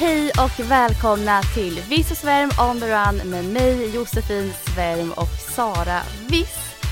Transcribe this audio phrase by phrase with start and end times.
[0.00, 5.54] Hej och välkomna till Viss och Svärm on the run med mig Josefin Svärm och
[5.54, 6.82] Sara Viss.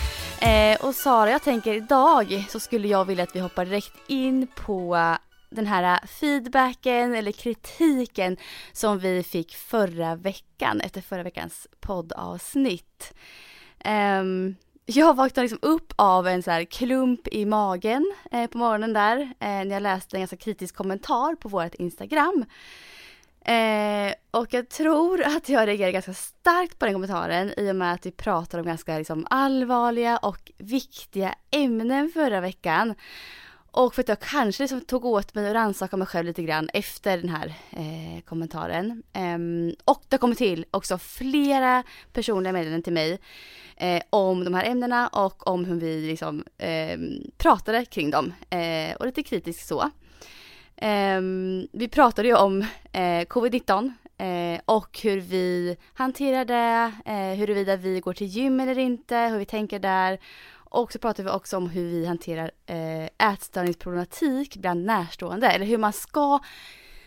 [0.42, 4.46] Eh, och Sara, jag tänker idag så skulle jag vilja att vi hoppar direkt in
[4.54, 5.16] på
[5.50, 8.36] den här feedbacken eller kritiken
[8.72, 13.14] som vi fick förra veckan efter förra veckans poddavsnitt.
[13.78, 14.22] Eh,
[14.86, 19.18] jag vaknade liksom upp av en så här klump i magen eh, på morgonen där
[19.20, 22.44] eh, när jag läste en ganska kritisk kommentar på vårt Instagram.
[23.46, 27.92] Eh, och jag tror att jag reagerar ganska starkt på den kommentaren i och med
[27.92, 32.94] att vi pratade om ganska liksom, allvarliga och viktiga ämnen förra veckan.
[33.70, 36.68] Och för att jag kanske liksom tog åt mig och rannsakade mig själv lite grann
[36.72, 39.02] efter den här eh, kommentaren.
[39.12, 39.38] Eh,
[39.84, 43.18] och det kommer till också flera personliga meddelanden till mig
[43.76, 48.32] eh, om de här ämnena och om hur vi liksom ehm, pratade kring dem.
[48.50, 49.90] Eh, och lite kritiskt så.
[50.76, 57.76] Ehm, vi pratade ju om eh, covid-19 eh, och hur vi hanterar det, eh, huruvida
[57.76, 60.18] vi går till gym eller inte, hur vi tänker där.
[60.54, 65.78] Och så pratade vi också om hur vi hanterar eh, ätstörningsproblematik bland närstående, eller hur
[65.78, 66.38] man ska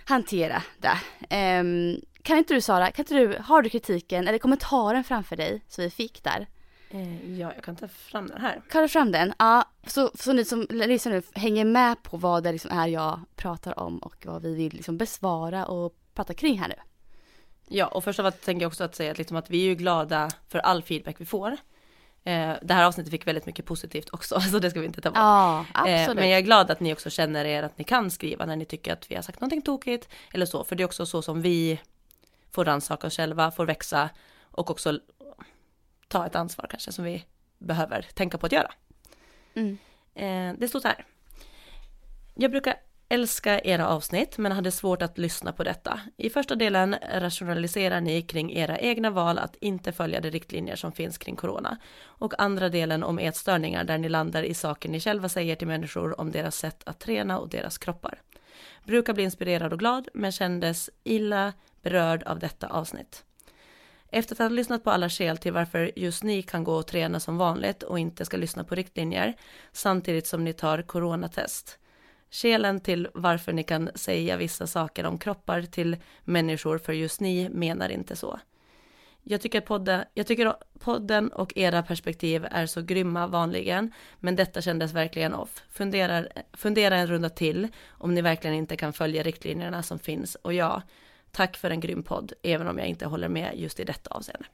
[0.06, 0.98] hantera det.
[1.30, 5.62] Ehm, kan inte du Sara, kan inte du, har du kritiken eller kommentaren framför dig
[5.68, 6.48] som vi fick där?
[6.92, 8.62] Eh, ja, jag kan ta fram den här.
[8.70, 9.34] Kan du fram den?
[9.40, 13.20] Ja, så, så ni som lyssnar nu hänger med på vad det liksom är jag
[13.36, 16.76] pratar om och vad vi vill liksom besvara och prata kring här nu.
[17.68, 19.66] Ja, och först av allt tänker jag också att säga att, liksom att vi är
[19.66, 21.58] ju glada för all feedback vi får.
[22.24, 25.10] Eh, det här avsnittet fick väldigt mycket positivt också, så det ska vi inte ta
[25.10, 25.18] bort.
[25.18, 26.10] Ja, absolut.
[26.10, 28.56] Eh, men jag är glad att ni också känner er att ni kan skriva när
[28.56, 31.22] ni tycker att vi har sagt någonting tokigt eller så, för det är också så
[31.22, 31.80] som vi
[32.52, 34.10] får rannsaka oss själva, får växa
[34.52, 35.00] och också
[36.10, 37.26] ta ett ansvar kanske som vi
[37.58, 38.72] behöver tänka på att göra.
[39.54, 39.78] Mm.
[40.16, 41.06] Eh, det står så här.
[42.36, 42.76] Jag brukar
[43.10, 46.00] älska era avsnitt men hade svårt att lyssna på detta.
[46.18, 50.92] I första delen rationaliserar ni kring era egna val att inte följa de riktlinjer som
[50.92, 51.78] finns kring corona.
[52.02, 56.20] Och andra delen om ätstörningar där ni landar i saker ni själva säger till människor
[56.20, 58.22] om deras sätt att träna och deras kroppar.
[58.84, 63.24] Brukar bli inspirerad och glad men kändes illa berörd av detta avsnitt.
[64.12, 67.20] Efter att ha lyssnat på alla skäl till varför just ni kan gå och träna
[67.20, 69.34] som vanligt och inte ska lyssna på riktlinjer
[69.72, 71.80] samtidigt som ni tar coronatest.
[72.32, 77.50] Skälen till varför ni kan säga vissa saker om kroppar till människor för just ni
[77.50, 78.40] menar inte så.
[79.24, 84.62] Jag tycker, podden, jag tycker podden och era perspektiv är så grymma vanligen, men detta
[84.62, 85.64] kändes verkligen off.
[85.72, 90.54] Fundera, fundera en runda till om ni verkligen inte kan följa riktlinjerna som finns och
[90.54, 90.82] ja,
[91.32, 94.46] Tack för en grym podd, även om jag inte håller med just i detta avseende.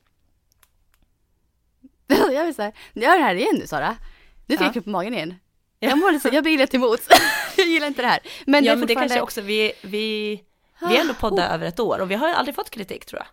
[2.34, 3.98] jag vill säga, gör det här igen nu Sara.
[4.46, 5.36] Nu fick jag på magen igen.
[5.80, 7.00] Jag mår lite, jag blir lite emot.
[7.58, 8.20] jag gillar inte det här.
[8.46, 10.44] Men ja, det men det kanske också, vi, vi,
[10.80, 11.54] vi har ändå poddat oh.
[11.54, 13.28] över ett år och vi har aldrig fått kritik tror jag.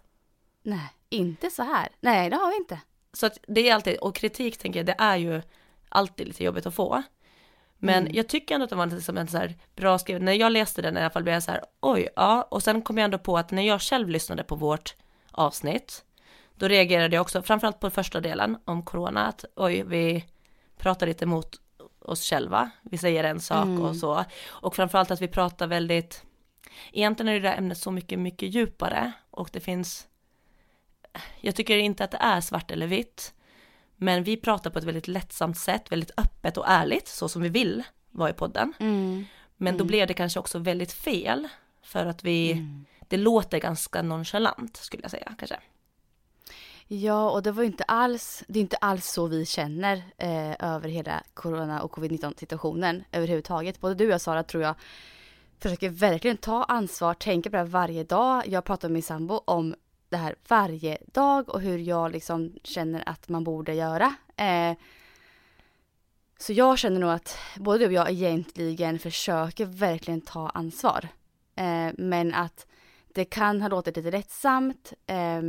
[0.62, 1.88] Nej, inte så här.
[2.00, 2.80] Nej, det har vi inte.
[3.12, 5.42] Så att det är alltid, och kritik tänker jag, det är ju
[5.88, 7.02] alltid lite jobbigt att få.
[7.84, 8.14] Men mm.
[8.14, 10.82] jag tycker ändå att det var liksom en så här bra skriven, när jag läste
[10.82, 13.18] den i alla fall blev jag så här, oj, ja, och sen kom jag ändå
[13.18, 14.94] på att när jag själv lyssnade på vårt
[15.30, 16.04] avsnitt,
[16.54, 20.24] då reagerade jag också, framförallt på första delen om corona, att oj, vi
[20.76, 21.60] pratar lite mot
[21.98, 23.82] oss själva, vi säger en sak mm.
[23.82, 26.24] och så, och framförallt att vi pratar väldigt,
[26.92, 30.06] egentligen är det där ämnet så mycket, mycket djupare och det finns,
[31.40, 33.34] jag tycker inte att det är svart eller vitt,
[34.02, 37.48] men vi pratar på ett väldigt lättsamt sätt, väldigt öppet och ärligt, så som vi
[37.48, 38.72] vill vara i podden.
[38.80, 39.24] Mm.
[39.56, 39.86] Men då mm.
[39.86, 41.48] blev det kanske också väldigt fel,
[41.82, 42.84] för att vi, mm.
[43.08, 45.56] det låter ganska nonchalant skulle jag säga kanske.
[46.86, 50.88] Ja, och det var inte alls, det är inte alls så vi känner eh, över
[50.88, 53.80] hela corona och covid-19 situationen överhuvudtaget.
[53.80, 54.74] Både du och jag Sara tror jag
[55.58, 58.48] försöker verkligen ta ansvar, tänker på det här varje dag.
[58.48, 59.74] Jag pratar med min sambo om
[60.12, 64.14] det här varje dag och hur jag liksom känner att man borde göra.
[64.36, 64.76] Eh,
[66.38, 71.08] så jag känner nog att både du och jag egentligen försöker verkligen ta ansvar.
[71.54, 72.66] Eh, men att
[73.08, 75.42] det kan ha låtit lite lättsamt eh,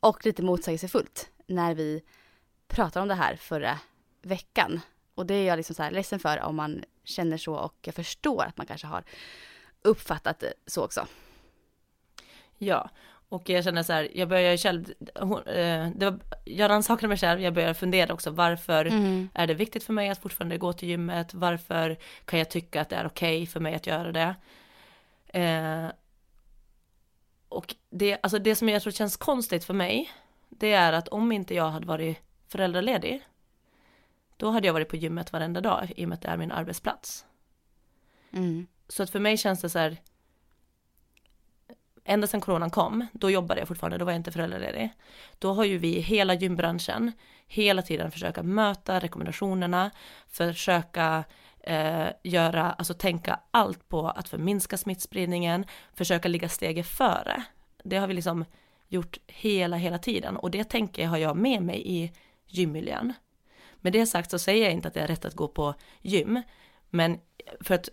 [0.00, 2.02] och lite motsägelsefullt när vi
[2.68, 3.78] pratade om det här förra
[4.22, 4.80] veckan.
[5.14, 7.94] Och det är jag liksom så här ledsen för om man känner så och jag
[7.94, 9.04] förstår att man kanske har
[9.82, 11.06] uppfattat det så också.
[12.58, 12.90] Ja,
[13.28, 14.90] och jag känner så här, jag börjar själv,
[15.46, 19.28] eh, det var, jag rannsakade mig själv, jag började fundera också varför mm.
[19.34, 22.88] är det viktigt för mig att fortfarande gå till gymmet, varför kan jag tycka att
[22.88, 24.34] det är okej okay för mig att göra det.
[25.40, 25.86] Eh,
[27.48, 30.10] och det, alltså det som jag tror känns konstigt för mig,
[30.48, 32.18] det är att om inte jag hade varit
[32.48, 33.22] föräldraledig,
[34.36, 36.52] då hade jag varit på gymmet varenda dag i och med att det är min
[36.52, 37.24] arbetsplats.
[38.32, 38.66] Mm.
[38.88, 39.96] Så att för mig känns det så här,
[42.04, 44.90] ända sedan coronan kom, då jobbade jag fortfarande, då var jag inte föräldraledig.
[45.38, 47.12] Då har ju vi, hela gymbranschen,
[47.46, 49.90] hela tiden försöka möta rekommendationerna,
[50.28, 51.24] försöka
[51.60, 57.42] eh, göra, alltså tänka allt på att förminska smittspridningen, försöka ligga steget före.
[57.84, 58.44] Det har vi liksom
[58.88, 62.12] gjort hela, hela tiden och det tänker jag har jag med mig i
[62.46, 63.12] gymmiljön.
[63.74, 66.42] Med det sagt så säger jag inte att det är rätt att gå på gym,
[66.90, 67.18] men
[67.60, 67.88] för att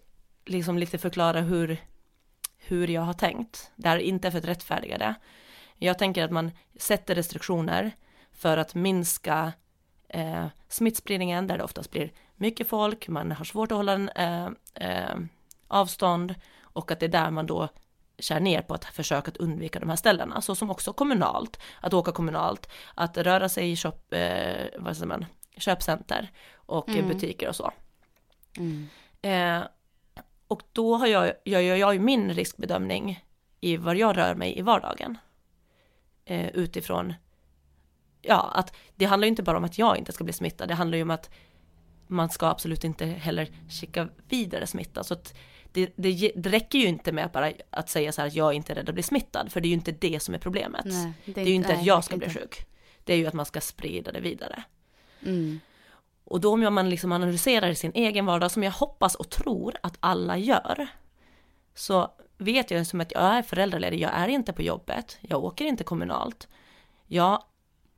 [0.45, 1.77] liksom lite förklara hur,
[2.71, 3.71] hur jag har tänkt.
[3.75, 5.15] Det är inte för att rättfärdiga det.
[5.77, 7.91] Jag tänker att man sätter restriktioner
[8.31, 9.53] för att minska
[10.09, 14.49] eh, smittspridningen där det oftast blir mycket folk, man har svårt att hålla en eh,
[14.73, 15.17] eh,
[15.67, 17.69] avstånd och att det är där man då
[18.19, 21.93] kär ner på att försöka att undvika de här ställena, så som också kommunalt, att
[21.93, 25.25] åka kommunalt, att röra sig i shop, eh, vad säger man,
[25.57, 27.07] köpcenter och mm.
[27.07, 27.71] butiker och så.
[28.57, 28.89] Mm.
[29.21, 29.67] Eh,
[30.51, 33.23] och då har jag, gör jag, jag ju min riskbedömning
[33.61, 35.17] i var jag rör mig i vardagen.
[36.25, 37.13] Eh, utifrån,
[38.21, 40.73] ja, att det handlar ju inte bara om att jag inte ska bli smittad, det
[40.73, 41.29] handlar ju om att
[42.07, 45.03] man ska absolut inte heller skicka vidare smitta.
[45.03, 45.37] Så att
[45.71, 48.49] det, det, det räcker ju inte med att bara att säga så här att jag
[48.49, 50.39] är inte är rädd att bli smittad, för det är ju inte det som är
[50.39, 50.85] problemet.
[50.85, 52.39] Nej, det, det, är ju inte nej, att jag ska bli inte.
[52.39, 52.65] sjuk.
[53.03, 54.63] Det är ju att man ska sprida det vidare.
[55.25, 55.59] Mm.
[56.31, 59.97] Och då om man liksom analyserar sin egen vardag, som jag hoppas och tror att
[59.99, 60.87] alla gör,
[61.73, 65.65] så vet jag som att jag är föräldraledig, jag är inte på jobbet, jag åker
[65.65, 66.47] inte kommunalt.
[67.07, 67.43] Jag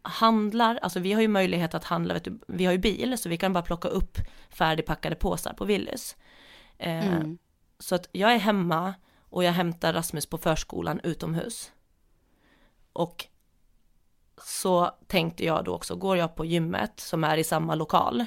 [0.01, 3.37] handlar, alltså vi har ju möjlighet att handla, du, vi har ju bil, så vi
[3.37, 4.17] kan bara plocka upp
[4.49, 6.15] färdigpackade påsar på Willys.
[6.77, 7.37] Eh, mm.
[7.79, 8.93] Så att jag är hemma
[9.29, 11.71] och jag hämtar Rasmus på förskolan utomhus.
[12.93, 13.27] Och
[14.37, 18.25] så tänkte jag då också, går jag på gymmet som är i samma lokal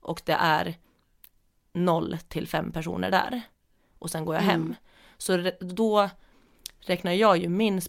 [0.00, 0.76] och det är
[1.72, 3.40] noll till fem personer där
[3.98, 4.60] och sen går jag hem.
[4.60, 4.74] Mm.
[5.18, 6.10] Så då
[6.80, 7.80] räknar jag ju min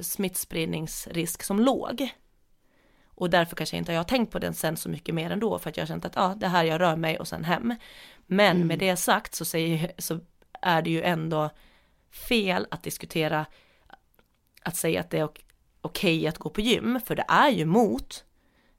[0.00, 2.08] smittspridningsrisk som låg.
[3.06, 5.70] Och därför kanske inte jag har tänkt på den sen så mycket mer ändå för
[5.70, 7.74] att jag har känt att ja, det här jag rör mig och sen hem.
[8.26, 8.68] Men mm.
[8.68, 10.20] med det sagt så, säger, så
[10.60, 11.50] är det ju ändå
[12.10, 13.46] fel att diskutera
[14.62, 15.28] att säga att det är
[15.84, 18.24] okej okay att gå på gym, för det är ju mot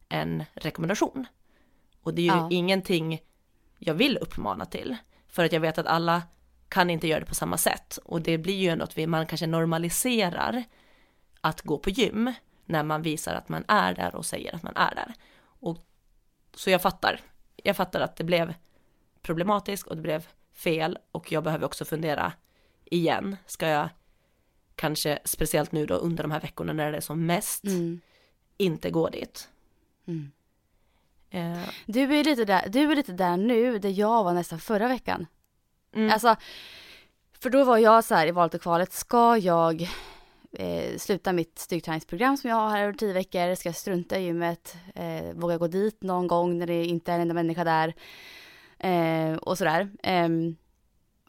[0.09, 1.25] en rekommendation.
[2.01, 2.47] Och det är ju ja.
[2.51, 3.21] ingenting
[3.77, 4.95] jag vill uppmana till,
[5.27, 6.23] för att jag vet att alla
[6.69, 7.99] kan inte göra det på samma sätt.
[8.05, 10.63] Och det blir ju ändå att vi, man kanske normaliserar
[11.41, 12.33] att gå på gym
[12.65, 15.13] när man visar att man är där och säger att man är där.
[15.43, 15.77] Och,
[16.53, 17.21] så jag fattar.
[17.55, 18.53] Jag fattar att det blev
[19.21, 22.33] problematiskt och det blev fel och jag behöver också fundera
[22.85, 23.37] igen.
[23.45, 23.89] Ska jag
[24.75, 28.01] kanske speciellt nu då under de här veckorna när det är som mest, mm.
[28.57, 29.50] inte gå dit.
[30.07, 30.31] Mm.
[31.33, 31.69] Uh.
[31.86, 35.27] Du, är lite där, du är lite där nu, där jag var nästan förra veckan.
[35.94, 36.13] Mm.
[36.13, 36.36] Alltså,
[37.39, 39.82] för då var jag så här i valet och kvalet, ska jag
[40.51, 44.24] eh, sluta mitt styrketräningsprogram som jag har här över tio veckor, ska jag strunta i
[44.24, 47.94] gymmet, eh, våga gå dit någon gång när det inte är en enda människa där
[48.79, 49.89] eh, och sådär.
[50.03, 50.55] Um,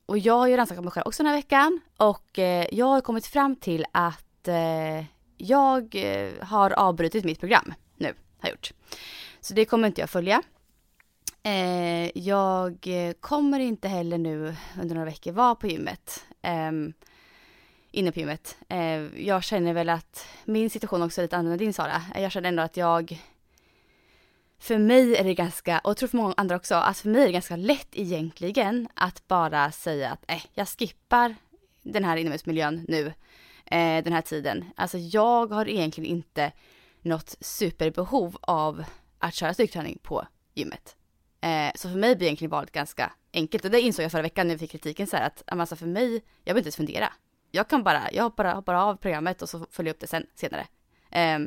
[0.07, 3.01] och jag har ju rannsakat mig själv också den här veckan och eh, jag har
[3.01, 5.05] kommit fram till att eh,
[5.37, 8.73] jag eh, har avbrutit mitt program nu, har gjort.
[9.41, 10.43] Så det kommer inte jag följa.
[11.43, 16.25] Eh, jag eh, kommer inte heller nu under några veckor vara på gymmet.
[16.43, 16.73] Eh,
[17.91, 18.57] inne på gymmet.
[18.69, 22.03] Eh, jag känner väl att min situation också är lite annorlunda än din Sara.
[22.15, 23.21] Jag känner ändå att jag
[24.59, 27.23] för mig är det ganska, och jag tror för många andra också, att för mig
[27.23, 31.35] är det ganska lätt egentligen att bara säga att eh, jag skippar
[31.83, 33.07] den här inomhusmiljön nu,
[33.67, 34.65] eh, den här tiden.
[34.77, 36.53] Alltså jag har egentligen inte
[37.03, 38.85] något superbehov av
[39.19, 40.97] att köra styrketräning på gymmet.
[41.41, 44.49] Eh, så för mig blir egentligen valet ganska enkelt och det insåg jag förra veckan
[44.49, 47.13] när vi fick kritiken så här att alltså för mig, jag behöver inte ens fundera.
[47.51, 50.27] Jag kan bara, jag hoppar, hoppar av programmet och så följer jag upp det sen,
[50.35, 50.67] senare.
[51.11, 51.39] Eh,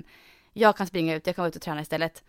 [0.53, 2.23] jag kan springa ut, jag kan vara ute och träna istället.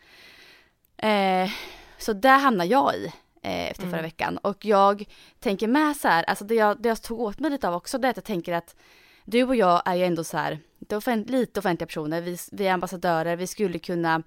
[1.02, 1.50] Eh,
[1.98, 3.06] så där hamnar jag i
[3.42, 3.92] eh, efter mm.
[3.92, 4.38] förra veckan.
[4.38, 5.04] Och jag
[5.38, 7.98] tänker med så här, alltså det jag, det jag tog åt mig lite av också,
[7.98, 8.76] det är att jag tänker att
[9.24, 10.58] du och jag är ju ändå så här,
[10.90, 14.22] offent, lite offentliga personer, vi, vi är ambassadörer, vi skulle kunna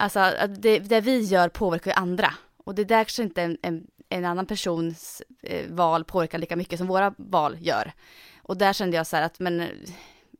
[0.00, 2.34] Alltså det, det vi gör påverkar ju andra.
[2.64, 6.78] Och det där kanske inte en, en, en annan persons eh, val påverkar lika mycket
[6.78, 7.92] som våra val gör.
[8.42, 9.68] Och där kände jag så här att, men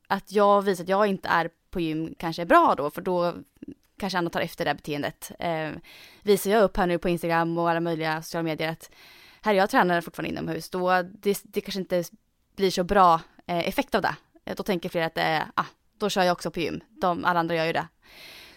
[0.07, 3.33] att jag visar att jag inte är på gym kanske är bra då, för då
[3.99, 5.31] kanske andra tar efter det här beteendet.
[5.39, 5.71] Eh,
[6.21, 8.91] visar jag upp här nu på Instagram och alla möjliga sociala medier att
[9.41, 12.03] här är jag tränare fortfarande inomhus, då det, det kanske inte
[12.55, 14.15] blir så bra eh, effekt av det.
[14.45, 15.65] Eh, då tänker fler att eh, ah,
[15.97, 17.87] då kör jag också på gym, De, alla andra gör ju det.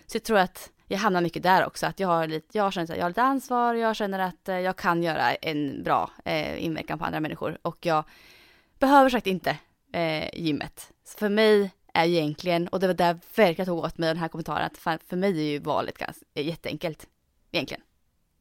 [0.06, 2.92] Så jag tror att jag hamnar mycket där också, att jag har lite, jag känner
[2.92, 6.64] att jag har lite ansvar, jag känner att eh, jag kan göra en bra eh,
[6.64, 8.04] inverkan på andra människor och jag
[8.78, 9.58] behöver sagt inte
[9.92, 10.92] eh, gymmet.
[11.04, 14.28] Så för mig är egentligen, och det var där verkligen tog åt mig den här
[14.28, 17.06] kommentaren, att för, för mig är ju valet ganska jätteenkelt,
[17.50, 17.82] egentligen.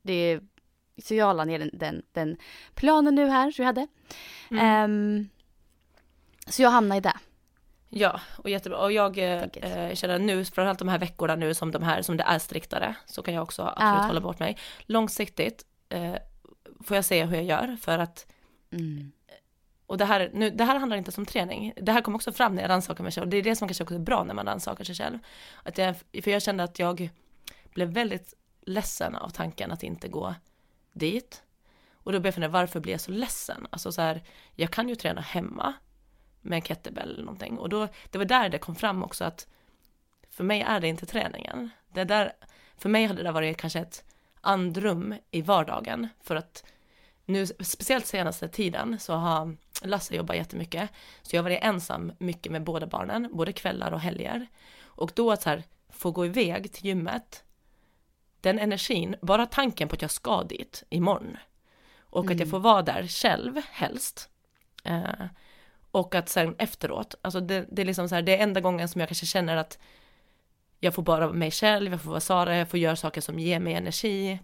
[0.01, 0.41] Det är,
[1.03, 2.37] så jag la ner den, den, den
[2.73, 3.87] planen nu här som jag hade.
[4.51, 4.91] Mm.
[4.91, 5.29] Um,
[6.47, 7.17] så jag hamnar i det.
[7.89, 8.79] Ja, och jättebra.
[8.79, 12.23] Och jag eh, känner nu, framförallt de här veckorna nu som de här, som det
[12.23, 14.07] är striktare, så kan jag också absolut ja.
[14.07, 14.57] hålla bort mig.
[14.85, 16.15] Långsiktigt eh,
[16.83, 18.27] får jag se hur jag gör för att
[18.71, 19.11] mm.
[19.91, 21.73] Och det här, nu, det här handlar inte om träning.
[21.75, 23.29] Det här kom också fram när jag rannsakade mig själv.
[23.29, 25.19] Det är det som kanske också är bra när man rannsakar sig själv.
[25.63, 27.09] Att jag, för jag kände att jag
[27.73, 30.35] blev väldigt ledsen av tanken att inte gå
[30.93, 31.43] dit.
[31.93, 33.67] Och då började jag fundera, varför blir jag så ledsen?
[33.69, 34.23] Alltså så här,
[34.55, 35.73] jag kan ju träna hemma
[36.41, 37.57] med en kettlebell eller någonting.
[37.57, 39.47] Och då, det var där det kom fram också att
[40.29, 41.69] för mig är det inte träningen.
[41.93, 42.33] Det där,
[42.77, 44.03] för mig hade det varit kanske ett
[44.41, 46.63] andrum i vardagen för att
[47.31, 50.89] nu, speciellt senaste tiden så har Lasse jobbat jättemycket.
[51.21, 54.47] Så jag har varit ensam mycket med båda barnen, både kvällar och helger.
[54.83, 57.43] Och då att så här, få gå iväg till gymmet,
[58.41, 61.37] den energin, bara tanken på att jag ska dit imorgon.
[61.99, 62.33] Och mm.
[62.33, 62.51] att jag mm.
[62.51, 64.29] får vara där själv helst.
[64.83, 65.25] Eh,
[65.91, 68.89] och att sen efteråt, alltså det, det är liksom så här, det är enda gången
[68.89, 69.79] som jag kanske känner att
[70.79, 73.39] jag får bara vara mig själv, jag får vara Sara, jag får göra saker som
[73.39, 74.39] ger mig energi.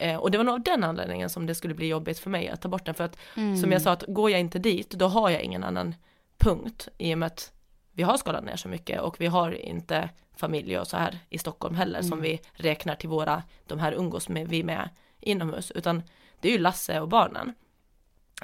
[0.00, 2.48] Eh, och det var nog av den anledningen som det skulle bli jobbigt för mig
[2.48, 3.56] att ta bort den, för att mm.
[3.56, 5.94] som jag sa, att går jag inte dit, då har jag ingen annan
[6.38, 7.52] punkt i och med att
[7.92, 11.38] vi har skalat ner så mycket och vi har inte familj och så här i
[11.38, 12.08] Stockholm heller mm.
[12.08, 14.88] som vi räknar till våra, de här umgås med, vi med
[15.20, 16.02] inomhus, utan
[16.40, 17.54] det är ju Lasse och barnen.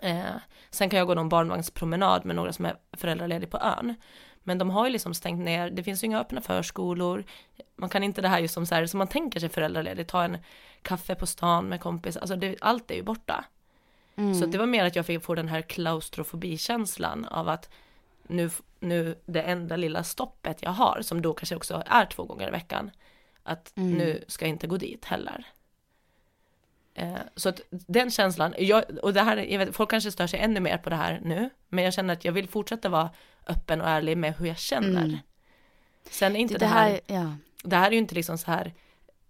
[0.03, 0.37] Eh,
[0.71, 3.95] sen kan jag gå någon barnvagnspromenad med några som är föräldralediga på ön.
[4.43, 7.25] Men de har ju liksom stängt ner, det finns ju inga öppna förskolor.
[7.77, 10.25] Man kan inte det här just som så här, som man tänker sig föräldraledig, ta
[10.25, 10.39] en
[10.87, 13.45] kaffe på stan med kompis, alltså det, allt är ju borta.
[14.17, 14.35] Mm.
[14.35, 17.71] Så det var mer att jag fick få den här klaustrofobikänslan av att
[18.23, 18.51] nu,
[18.81, 22.51] nu det enda lilla stoppet jag har, som då kanske också är två gånger i
[22.51, 22.91] veckan,
[23.43, 23.93] att mm.
[23.93, 25.47] nu ska jag inte gå dit heller.
[26.95, 30.41] Eh, så att den känslan, jag, och det här, jag vet, folk kanske stör sig
[30.41, 33.11] ännu mer på det här nu, men jag känner att jag vill fortsätta vara
[33.47, 35.05] öppen och ärlig med hur jag känner.
[35.05, 35.19] Mm.
[36.11, 37.37] Sen är inte det, det här, ja.
[37.63, 38.73] det här är ju inte liksom så här,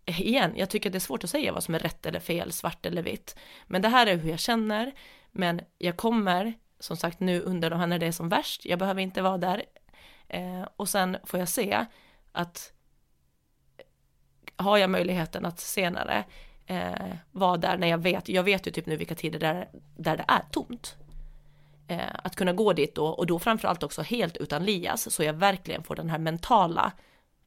[0.06, 2.52] igen, jag tycker att det är svårt att säga vad som är rätt eller fel,
[2.52, 3.36] svart eller vitt.
[3.66, 4.92] Men det här är hur jag känner,
[5.32, 8.78] men jag kommer, som sagt nu under de här när det är som värst, jag
[8.78, 9.62] behöver inte vara där.
[10.28, 11.86] Eh, och sen får jag se
[12.32, 12.72] att
[14.56, 16.24] har jag möjligheten att senare
[16.66, 20.16] eh, vara där när jag vet, jag vet ju typ nu vilka tider där, där
[20.16, 20.96] det är tomt.
[21.88, 25.34] Eh, att kunna gå dit då och då framförallt också helt utan Lias så jag
[25.34, 26.92] verkligen får den här mentala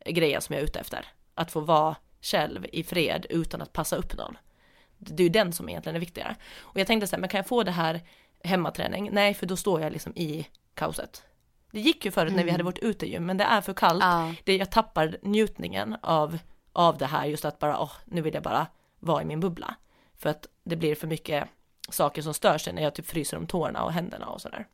[0.05, 1.05] grejen som jag är ute efter.
[1.35, 4.37] Att få vara själv i fred utan att passa upp någon.
[4.97, 6.35] Det är ju den som egentligen är viktigare.
[6.59, 8.01] Och jag tänkte så här, men kan jag få det här
[8.43, 9.09] hemmaträning?
[9.11, 11.23] Nej, för då står jag liksom i kaoset.
[11.71, 12.37] Det gick ju förut mm.
[12.37, 12.65] när vi hade mm.
[12.65, 14.03] varit ute ju, men det är för kallt.
[14.03, 14.33] Ja.
[14.43, 16.37] Det, jag tappar njutningen av,
[16.73, 18.67] av det här, just att bara, åh, nu vill jag bara
[18.99, 19.75] vara i min bubbla.
[20.17, 21.47] För att det blir för mycket
[21.89, 24.67] saker som stör sig när jag typ fryser om tårna och händerna och sådär.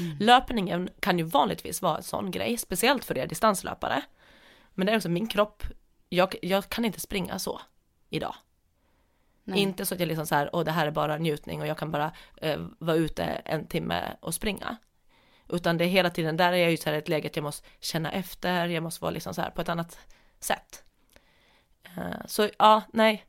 [0.00, 0.16] Mm.
[0.20, 4.02] Löpningen kan ju vanligtvis vara en sån grej, speciellt för er distanslöpare.
[4.74, 5.62] Men det är också min kropp,
[6.08, 7.60] jag, jag kan inte springa så
[8.10, 8.34] idag.
[9.44, 9.60] Nej.
[9.60, 11.78] Inte så att jag liksom så här, åh det här är bara njutning och jag
[11.78, 14.76] kan bara eh, vara ute en timme och springa.
[15.48, 17.42] Utan det är hela tiden, där är jag ju så här ett läge att jag
[17.42, 19.98] måste känna efter, jag måste vara liksom så här på ett annat
[20.40, 20.84] sätt.
[21.82, 23.26] Eh, så ja, nej,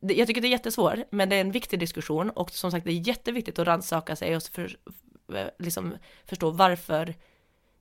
[0.00, 2.92] jag tycker det är jättesvårt, men det är en viktig diskussion och som sagt det
[2.92, 4.76] är jätteviktigt att rannsaka sig och för,
[5.58, 7.14] liksom förstå varför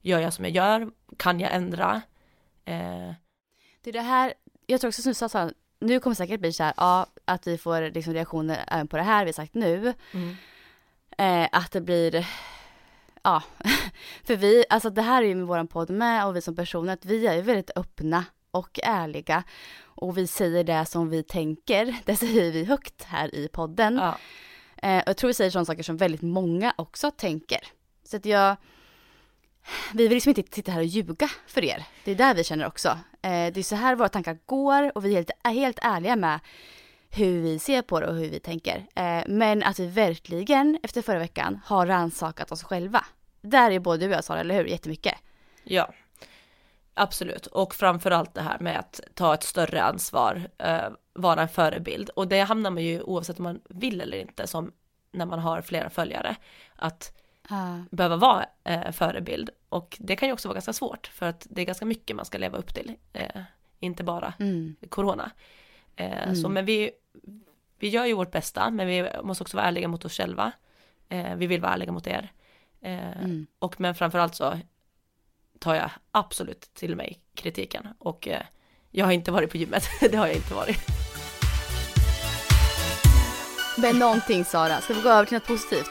[0.01, 2.01] gör jag som jag gör, kan jag ändra?
[2.65, 3.11] Eh.
[3.85, 4.33] Det är det här,
[4.65, 5.49] jag tror också som du sa,
[5.79, 8.97] nu kommer det säkert bli så här, ja, att vi får liksom reaktioner även på
[8.97, 9.93] det här vi sagt nu.
[10.11, 10.35] Mm.
[11.17, 12.27] Eh, att det blir,
[13.23, 13.43] ja,
[14.23, 16.93] för vi, alltså det här är ju med våran podd med och vi som personer,
[16.93, 19.43] att vi är ju väldigt öppna och ärliga
[19.81, 23.95] och vi säger det som vi tänker, det säger vi högt här i podden.
[23.95, 24.17] Ja.
[24.77, 27.59] Eh, och jag tror vi säger sådana saker som väldigt många också tänker.
[28.03, 28.55] Så att jag,
[29.93, 31.85] vi vill liksom inte sitta här och ljuga för er.
[32.03, 32.89] Det är där vi känner också.
[33.21, 36.15] Eh, det är så här våra tankar går och vi är helt, är helt ärliga
[36.15, 36.39] med
[37.09, 38.85] hur vi ser på det och hur vi tänker.
[38.95, 43.05] Eh, men att vi verkligen efter förra veckan har rannsakat oss själva.
[43.41, 44.65] Där är både du och jag Sara, eller hur?
[44.65, 45.15] Jättemycket.
[45.63, 45.93] Ja,
[46.93, 47.47] absolut.
[47.47, 52.09] Och framförallt det här med att ta ett större ansvar, eh, vara en förebild.
[52.09, 54.71] Och det hamnar man ju oavsett om man vill eller inte, som
[55.11, 56.35] när man har flera följare,
[56.75, 57.11] att
[57.49, 57.77] Ah.
[57.91, 59.49] behöva vara eh, förebild.
[59.69, 62.25] Och det kan ju också vara ganska svårt, för att det är ganska mycket man
[62.25, 63.41] ska leva upp till, eh,
[63.79, 64.75] inte bara Mm.
[64.89, 65.31] corona.
[65.95, 66.35] Eh, Mm.
[66.35, 66.91] Så men vi,
[67.79, 70.51] vi gör ju vårt bästa, men vi måste också vara ärliga mot oss själva.
[71.09, 72.31] Eh, vi vill vara ärliga mot er.
[72.81, 73.47] Eh, Mm.
[73.59, 74.59] Och men framförallt så
[75.59, 77.87] tar jag absolut till mig kritiken.
[77.99, 78.41] Och eh,
[78.91, 81.04] jag har inte varit på gymmet, det har jag inte varit.
[83.77, 85.89] Men någonting Sara, ska vi gå över till något positivt?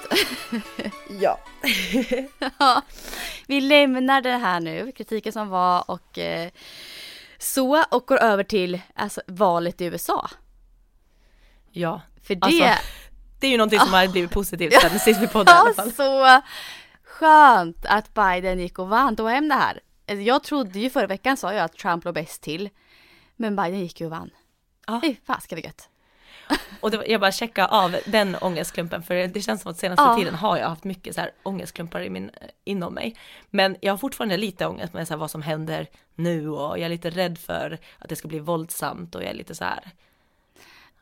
[1.21, 1.39] Ja.
[2.59, 2.83] Ja,
[3.47, 6.51] vi lämnar det här nu, kritiken som var och eh,
[7.39, 10.31] så och går över till alltså, valet i USA.
[11.71, 12.85] Ja, För det Alltså,
[13.41, 15.93] det är ju någonting som har blivit positivt sen sist vi poddade i alla fall.
[15.93, 16.41] så
[17.05, 19.81] skönt att Biden gick och vann, tog hem det här.
[20.09, 22.71] Alltså, Jag trodde ju förra veckan sa jag att Trump låg bäst till.
[23.37, 24.31] Men Biden gick ju och vann.
[24.87, 25.01] Ja.
[25.05, 25.89] Fy fasiken vad gött.
[26.81, 30.17] Och var- jag bara checka av den ångestklumpen för det känns som att senaste Ja.
[30.17, 32.31] tiden har jag haft mycket så här ångestklumpar i min,
[32.65, 33.17] inom mig.
[33.51, 36.85] Men jag har fortfarande lite ångest med så här vad som händer nu och jag
[36.85, 39.91] är lite rädd för att det ska bli våldsamt och jag är lite så här.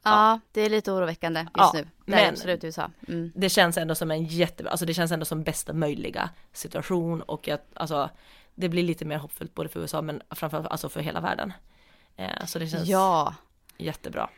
[0.05, 1.83] Ja, det är lite oroväckande just Ja, nu.
[1.83, 2.91] Det men- absolut USA.
[3.09, 3.33] Mm.
[3.35, 7.49] Det känns ändå som en jättebra, alltså det känns ändå som bästa möjliga situation och
[7.49, 8.11] att alltså
[8.55, 11.53] det blir lite mer hoppfullt både för USA men framförallt alltså för hela världen.
[12.17, 13.35] Eh, så det känns Ja,
[13.77, 14.31] jättebra.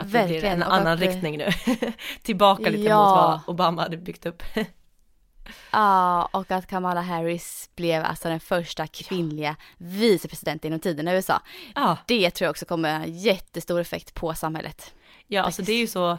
[0.00, 1.48] Att det blir Verkligen, en annan att det- riktning nu.
[2.22, 2.96] Tillbaka lite Ja.
[3.04, 3.14] mot
[3.46, 4.42] vad Obama hade byggt upp.
[5.70, 11.40] ja, och att Kamala Harris blev alltså den första kvinnliga vicepresidenten genom tiden i USA.
[11.74, 14.94] Ja, Det tror jag också kommer ha jättestor effekt på samhället.
[15.26, 16.18] ja alltså det är ju så,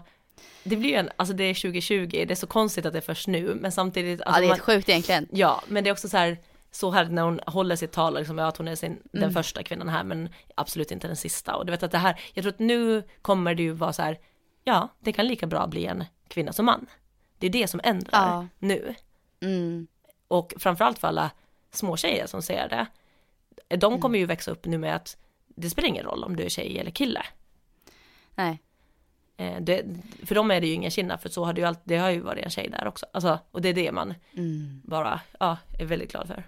[0.63, 3.13] det blir ju en, alltså det är 2020, det är så konstigt att det är
[3.13, 5.27] först nu, men samtidigt, Ja, alltså det är man, sjukt egentligen.
[5.31, 6.37] ja, men det är också så här,
[6.71, 9.33] så här när hon håller sitt tal, liksom, ja, att hon är sin, den Mm.
[9.33, 11.55] första kvinnan här, men absolut inte den sista.
[11.55, 14.01] Och du vet att det här, jag tror att nu kommer det ju vara så
[14.01, 14.19] här,
[14.63, 16.85] ja, det kan lika bra bli en kvinna som man.
[17.37, 18.47] Det är det som ändrar Ja.
[18.59, 18.95] nu.
[19.41, 19.87] Mm.
[20.27, 21.31] Och framförallt för alla
[21.71, 22.87] små tjejer som ser det.
[23.77, 26.49] De kommer ju växa upp nu med att det spelar ingen roll om du är
[26.49, 27.25] tjej eller kille.
[28.35, 28.61] Nej.
[29.37, 29.83] Eh, det,
[30.25, 32.09] för dem är det ju ingen skillnad för så har det ju alltid, det har
[32.09, 33.05] ju varit en tjej där också.
[33.13, 34.81] Alltså, och det är det man Mm.
[34.85, 36.43] bara, ja, är väldigt glad för.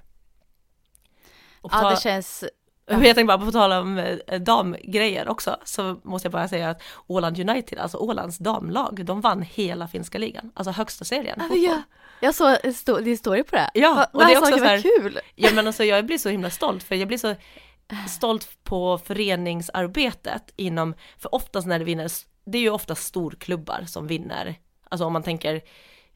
[1.63, 2.43] Och Ja, det känns...
[2.85, 6.81] jag tänkte bara på tal om eh, damgrejer också, så måste jag bara säga att
[7.07, 11.39] Åland United, alltså Ålands damlag, de vann hela finska ligan, alltså högsta serien.
[11.49, 11.81] Ja, ja.
[12.21, 13.69] Jag såg sto- din story på det.
[13.73, 15.19] Ja, Va- och det är också så här- kul.
[15.35, 17.35] Ja men alltså jag blir så himla stolt för jag blir så
[18.09, 22.11] stolt på föreningsarbetet inom, för oftast när det vinner,
[22.45, 24.55] det är ju oftast storklubbar som vinner,
[24.89, 25.61] alltså om man tänker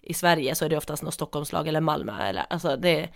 [0.01, 3.09] i Sverige så är det oftast något Stockholmslag eller Malmö eller alltså det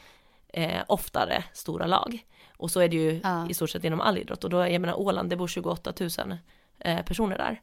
[0.53, 2.25] eh, oftare stora lag.
[2.57, 3.49] Och så är det ju Ja.
[3.49, 6.37] i stort sett inom all idrott och då, jag menar Åland, det bor 28 000
[6.79, 7.61] eh, personer där.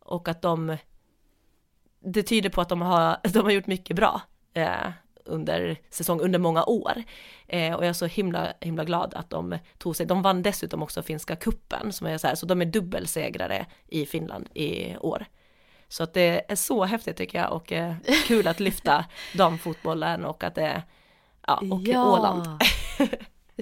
[0.00, 0.76] Och att de,
[2.00, 4.20] det tyder på att de har, de har gjort mycket bra
[4.54, 4.90] eh,
[5.24, 7.02] under säsong, under många år.
[7.46, 10.82] Eh, och jag är så himla, himla glad att de tog sig, de vann dessutom
[10.82, 15.24] också finska kuppen som är så här, så de är dubbelsegrare i Finland i år.
[15.88, 17.94] Så att det är så häftigt tycker jag och eh,
[18.26, 20.82] kul att lyfta damfotbollen och att det,
[21.46, 22.46] ja, och Åland.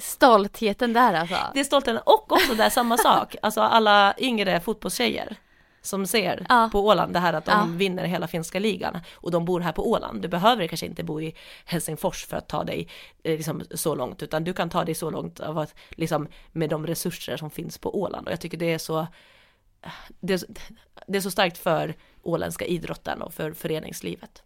[0.00, 1.36] Stoltheten där alltså.
[1.54, 5.36] Det är stoltheten och också där samma sak, alltså alla yngre fotbollstjejer
[5.82, 6.68] som ser Ja.
[6.72, 7.66] på Åland det här att de Ja.
[7.76, 10.22] vinner hela finska ligan och de bor här på Åland.
[10.22, 12.88] Du behöver kanske inte bo i Helsingfors för att ta dig
[13.22, 16.70] eh, liksom, så långt utan du kan ta dig så långt av att, liksom, med
[16.70, 19.06] de resurser som finns på Åland och jag tycker det är så
[20.20, 20.40] det är,
[21.06, 24.42] det är så starkt för åländska idrotten och för föreningslivet.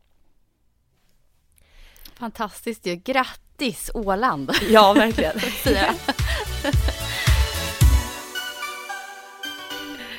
[2.18, 2.96] Fantastiskt ju.
[2.96, 4.52] Grattis Åland.
[4.70, 5.36] Ja, verkligen.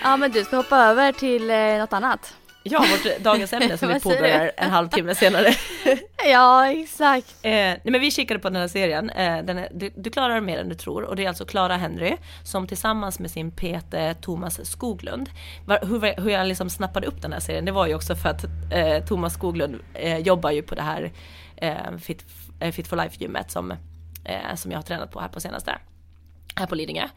[0.04, 2.34] Ja men du ska hoppa över till eh, något annat.
[2.68, 5.54] Ja, vårt dagens ämne som vi påbörjar en halvtimme senare.
[6.28, 7.36] Ja exakt.
[7.42, 10.42] Eh, nej men vi kikade på den här serien, eh, den är, du, du klarar
[10.42, 14.22] mer än du tror och det är alltså Clara Henry som tillsammans med sin PT
[14.22, 15.30] Thomas Skoglund,
[15.66, 18.30] var, hur, hur jag liksom snappade upp den här serien det var ju också för
[18.30, 21.12] att eh, Thomas Skoglund eh, jobbar ju på det här
[21.58, 22.26] eh, Fit,
[22.60, 23.74] eh, Fit for Life gymmet som,
[24.56, 25.78] som jag har tränat på här på senaste,
[26.56, 27.08] här på Lidingö.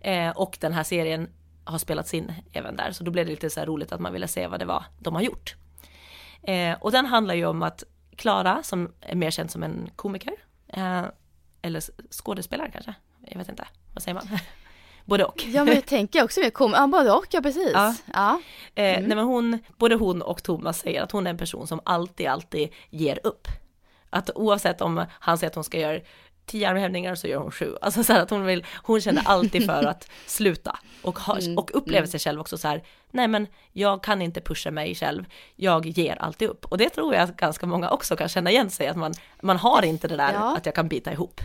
[0.00, 1.28] Eh, och den här serien
[1.68, 4.12] har spelats in även där så då blev det lite så här roligt att man
[4.12, 5.54] ville se vad det var de har gjort.
[6.42, 7.84] Eh, och den handlar ju om att
[8.16, 10.32] Klara, som är mer känd som en komiker,
[10.68, 11.02] eh,
[11.62, 12.94] eller skådespelare kanske,
[13.26, 14.28] jag vet inte, vad säger man?
[15.04, 15.44] Både och.
[15.46, 17.72] Ja men jag tänker också mer kom, ja både och, ja precis.
[17.74, 17.94] Ja.
[18.14, 18.40] Ja.
[18.74, 19.04] Eh, Mm.
[19.08, 22.26] nej men hon, både hon och Thomas säger att hon är en person som alltid,
[22.26, 23.48] alltid ger upp.
[24.10, 26.00] Att oavsett om han säger att hon ska göra
[26.48, 27.74] tio armhävningar så gör hon sju.
[27.80, 30.78] Alltså så här att hon vill, hon känner alltid för att sluta.
[31.02, 34.40] Och, ha, Mm, och upplever sig själv också så här, nej men jag kan inte
[34.40, 35.24] pusha mig själv,
[35.56, 36.64] jag ger alltid upp.
[36.64, 39.56] Och det tror jag att ganska många också kan känna igen sig, att man, man
[39.56, 40.56] har inte det där Ja.
[40.56, 41.40] att jag kan bita ihop.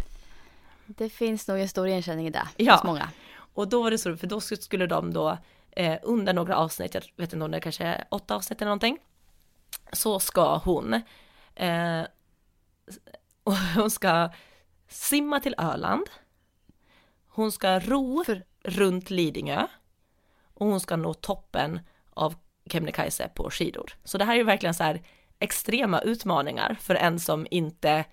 [0.86, 2.74] Det finns nog en stor igenkänning i det Ja.
[2.74, 3.10] hos många.
[3.54, 5.38] Och då var det så, för då skulle de då
[5.72, 8.98] eh, under några avsnitt, jag vet inte om det kanske är åtta avsnitt eller någonting,
[9.92, 10.94] så ska hon,
[11.56, 12.02] eh,
[13.76, 14.30] hon ska
[14.94, 16.10] simma till Öland,
[17.28, 19.68] hon ska ro För- runt Lidingö
[20.54, 21.80] och hon ska nå toppen
[22.14, 22.36] av
[22.70, 23.94] Kebnekaise på skidor.
[24.04, 25.02] Så det här är ju verkligen så här
[25.40, 28.06] extrema utmaningar för en som inte,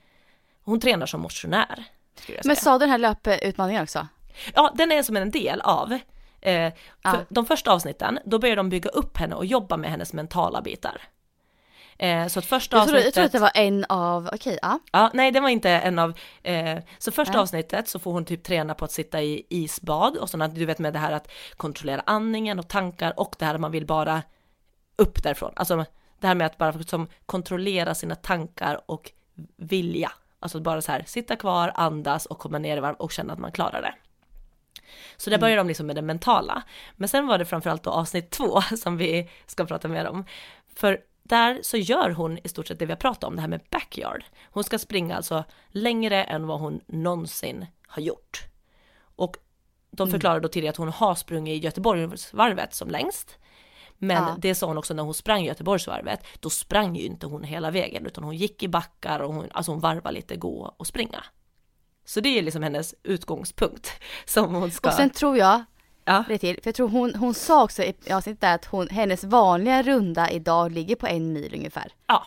[0.63, 1.85] hon tränar som motionär.
[2.45, 4.07] Men sa du den här löputmaningen också?
[4.55, 5.93] Ja, den är som en del av.
[5.93, 7.25] Eh, för Ja.
[7.29, 11.03] De första avsnitten, då börjar de bygga upp henne och jobba med hennes mentala bitar.
[12.01, 13.17] Eh, så att första Jag trodde, avsnittet...
[13.17, 14.79] jag trodde att det var en av, okej ja.
[14.93, 16.19] Ja, nej, det var inte en av...
[16.43, 17.43] Eh, så första Nej.
[17.43, 20.79] avsnittet så får hon typ träna på att sitta i isbad och sådana, du vet
[20.79, 24.23] med det här att kontrollera andningen och tankar och det här att man vill bara
[24.97, 25.53] upp därifrån.
[25.57, 25.85] Alltså
[26.21, 29.13] det här med att bara som kontrollera sina tankar och
[29.57, 30.13] vilja.
[30.41, 33.39] Alltså bara så här sitta kvar, andas och komma ner i varv och känna att
[33.39, 33.95] man klarar det.
[35.17, 36.63] Så där börjar de liksom med det mentala.
[36.97, 40.25] Men sen var det framförallt då avsnitt två som vi ska prata mer om.
[40.75, 43.49] För där så gör hon i stort sett det vi har pratat om, det här
[43.49, 44.25] med backyard.
[44.51, 48.45] Hon ska springa alltså längre än vad hon någonsin har gjort.
[49.17, 49.37] Och
[49.91, 53.39] de förklarar då tidigare att hon har sprungit Göteborgsvarvet som längst.
[53.99, 54.37] Men Ja.
[54.39, 58.07] det sa hon också när hon sprang Göteborgsvarvet, då sprang ju inte hon hela vägen
[58.07, 61.25] utan hon gick i backar och hon, alltså hon varvade lite gå och springa.
[62.05, 63.91] Så det är liksom hennes utgångspunkt
[64.25, 64.89] som hon ska...
[64.89, 65.65] Och sen tror jag,
[66.05, 68.89] ja, det till, för jag tror hon, hon sa också i avsnittet där att hon,
[68.89, 71.93] hennes vanliga runda idag ligger på en mil ungefär.
[72.07, 72.27] ja,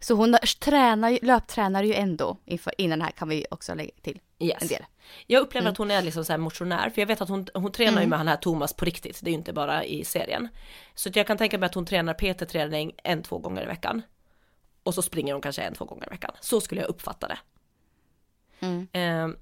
[0.00, 4.20] Så hon tränar, löptränar ju ändå inför, innan det här kan vi också lägga till
[4.38, 4.62] yes.
[4.62, 4.84] en del.
[5.26, 8.00] Jag upplever att hon är liksom så motionär, för jag vet att hon, hon tränar
[8.02, 10.48] ju med han här Thomas på riktigt, det är ju inte bara i serien.
[10.94, 14.02] Så jag kan tänka mig att hon tränar PT-träning en, två gånger i veckan.
[14.82, 16.30] Och så springer hon kanske en, två gånger i veckan.
[16.40, 17.38] Så skulle jag uppfatta det.
[18.60, 18.88] Mm.
[18.92, 19.36] Eh,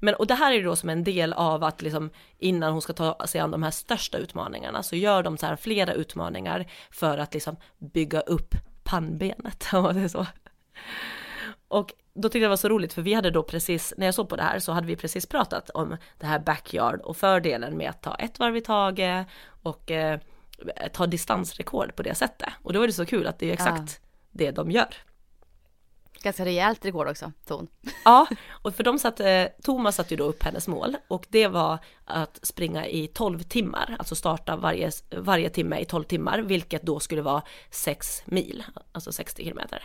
[0.00, 2.82] men och det här är ju då som en del av att liksom innan hon
[2.82, 6.66] ska ta sig an de här största utmaningarna så gör de så här flera utmaningar
[6.90, 10.26] för att liksom bygga upp pannbenet, om så.
[11.68, 14.14] Och då tyckte jag det var så roligt för vi hade då precis, när jag
[14.14, 17.76] såg på det här så hade vi precis pratat om det här backyard och fördelen
[17.76, 19.26] med att ta ett varv i taget
[19.62, 20.20] och eh,
[20.92, 22.48] ta distansrekord på det sättet.
[22.62, 24.94] Och då var det så kul att det är exakt det de gör.
[26.26, 27.68] Ganska rejält rekord också, ton.
[28.04, 31.78] Ja, och för de satte, Thomas satte ju då upp hennes mål och det var
[32.04, 37.00] att springa i 12 timmar, alltså starta varje, varje timme i 12 timmar, vilket då
[37.00, 39.82] skulle vara 6 mil, alltså 60 kilometer.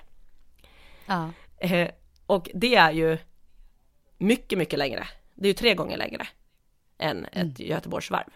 [1.05, 1.29] Ja.
[1.57, 1.89] Eh,
[2.25, 3.17] och det är ju
[4.17, 5.07] mycket, mycket längre.
[5.35, 6.27] Det är ju tre gånger längre
[6.97, 8.29] än ett Göteborgsvarv.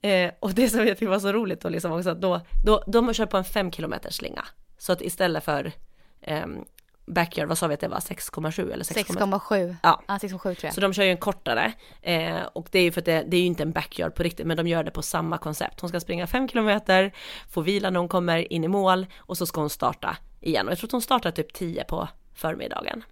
[0.00, 2.84] Eh, och det som jag tycker var så roligt då liksom också att då, då,
[2.86, 4.44] de kör på en 5 kilometers slinga.
[4.78, 5.72] Så att istället för
[6.20, 6.64] ehm,
[7.06, 9.38] backyard, vad sa vi att det var, 6,7 eller 6,7?
[9.38, 9.76] 6,7.
[9.82, 10.02] Ja.
[10.08, 10.74] Ja, 6,7 tror jag.
[10.74, 13.36] Så de kör ju en kortare eh, och det är ju för att det, det
[13.36, 15.80] är ju inte en backyard på riktigt men de gör det på samma koncept.
[15.80, 17.12] Hon ska springa 5 kilometer,
[17.50, 20.66] få vila när hon kommer in i mål och så ska hon starta igen.
[20.66, 23.04] Och jag tror att hon startar typ 10 på förmiddagen.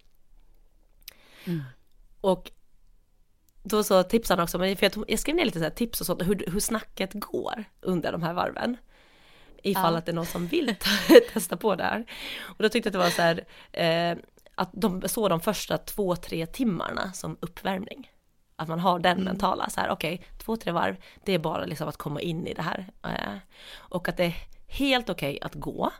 [2.20, 2.50] Och
[3.62, 6.44] då så tipsade han också, för jag, skrev ner lite så tips och sånt, hur,
[6.52, 8.76] hur snacket går under de här varven.
[9.66, 9.98] Ifall Ja.
[9.98, 12.04] att det är någon som vill ta- testa på det här.
[12.42, 13.44] Och då tyckte jag att det var så här,
[14.12, 14.18] eh,
[14.54, 18.10] att de såg de första två, tre timmarna som uppvärmning.
[18.56, 21.88] Att man har den mentala, så här okej, två, tre varv, det är bara liksom
[21.88, 22.86] att komma in i det här.
[23.04, 23.38] Eh,
[23.74, 24.34] och att det är
[24.68, 25.90] helt okej att gå.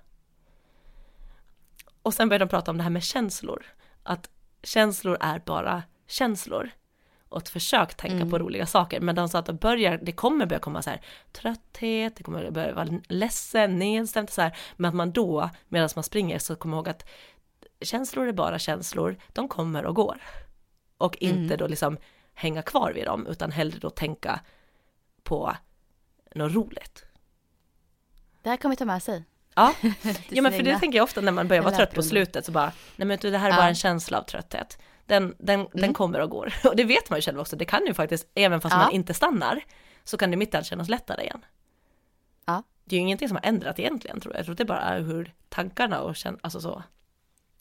[2.02, 3.66] Och sen började de prata om det här med känslor.
[4.02, 4.30] Att
[4.62, 6.70] känslor är bara känslor.
[7.28, 9.00] Och ett försök tänka på roliga saker.
[9.00, 11.00] Men de sa att det, börjar, det kommer börja komma så här
[11.32, 14.56] trötthet, det kommer börja vara ledsen, nedstämt så här.
[14.76, 17.08] Men att man då, medan man springer, så kommer ihåg att
[17.80, 20.22] känslor är bara känslor, de kommer och går.
[20.98, 21.98] Och inte då liksom
[22.34, 24.40] hänga kvar vid dem, utan hellre då tänka
[25.22, 25.56] på
[26.34, 27.04] något roligt.
[28.42, 29.24] Det här kommer vi ta med sig.
[29.54, 29.74] Ja,
[30.28, 32.52] ja men för det tänker jag ofta när man börjar vara trött på slutet så
[32.52, 33.56] bara, nej men det här är Ja.
[33.56, 34.78] bara en känsla av trötthet.
[35.06, 36.54] Den, den, den kommer och går.
[36.64, 38.78] Och det vet man ju själv också, det kan ju faktiskt, även fast Ja.
[38.78, 39.64] man inte stannar,
[40.04, 41.44] så kan det mitt i allt kännas lättare igen.
[42.44, 42.62] Ja.
[42.84, 45.00] Det är ju ingenting som har ändrat egentligen tror jag, jag tror det bara är
[45.00, 46.82] hur tankarna och kän- alltså så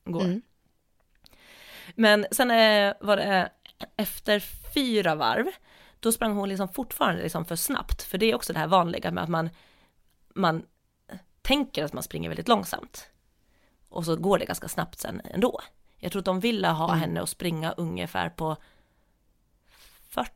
[0.06, 0.22] går.
[0.24, 0.42] Mm.
[1.96, 3.50] Men sen eh, var det
[3.98, 4.40] efter
[4.74, 5.46] fyra varv,
[6.00, 9.12] då sprang hon liksom fortfarande liksom för snabbt, för det är också det här vanliga
[9.12, 9.50] med att man,
[10.36, 10.66] man
[11.42, 13.10] tänker att man springer väldigt långsamt.
[13.90, 15.62] Och så går det ganska snabbt sen ändå.
[16.06, 17.00] Jag tror att de ville ha Mm.
[17.00, 18.58] henne att springa ungefär på
[20.10, 20.30] 40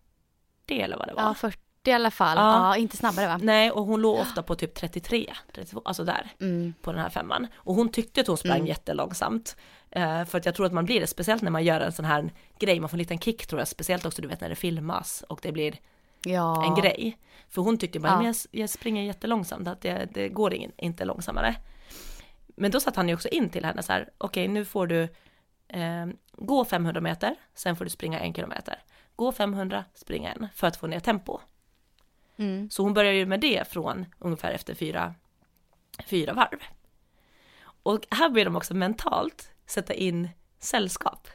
[0.82, 1.21] eller vad det var.
[1.23, 2.38] Ja, 40 i alla fall.
[2.38, 2.67] Ja.
[2.67, 3.39] Ja, inte snabbare va?
[3.41, 6.73] Nej, och hon låg ofta på typ 33, 32, alltså där Mm.
[6.82, 7.47] på den här femman.
[7.55, 8.67] Och hon tyckte att hon sprang Mm.
[8.67, 9.55] jättelångsamt.
[9.91, 12.05] Eh, för att jag tror att man blir det, speciellt när man gör en sån
[12.05, 14.55] här grej, man får en liten kick tror jag, speciellt också du vet när det
[14.55, 15.75] filmas och det blir
[16.25, 16.63] Ja.
[16.65, 17.17] en grej.
[17.49, 18.17] För hon tyckte bara, Ja.
[18.17, 21.55] men jag, jag springer jättelångsamt, att det, det går in, inte långsammare.
[22.47, 25.08] Men då satt han ju också in till henne så här, okej nu får du
[25.69, 28.84] eh, gå 500 meter, sen får du springa en kilometer.
[29.15, 31.39] Gå 500, springa en, för att få ner tempo.
[32.38, 32.69] Mm.
[32.69, 35.15] Så hon börjar ju med det från ungefär efter fyra,
[36.05, 36.60] fyra varv.
[37.84, 40.29] Och här börjar de också mentalt sätta in
[40.60, 41.27] sällskap.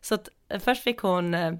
[0.00, 1.54] Så att eh, först fick hon, eh,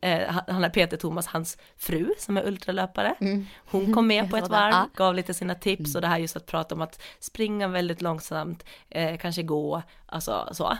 [0.00, 3.14] eh, han är Peter Thomas, hans fru som är ultralöpare.
[3.20, 3.46] Mm.
[3.56, 6.46] Hon kom med på ett varv, gav lite sina tips och det här just att
[6.46, 10.76] prata om att springa väldigt långsamt, eh, kanske gå, alltså så.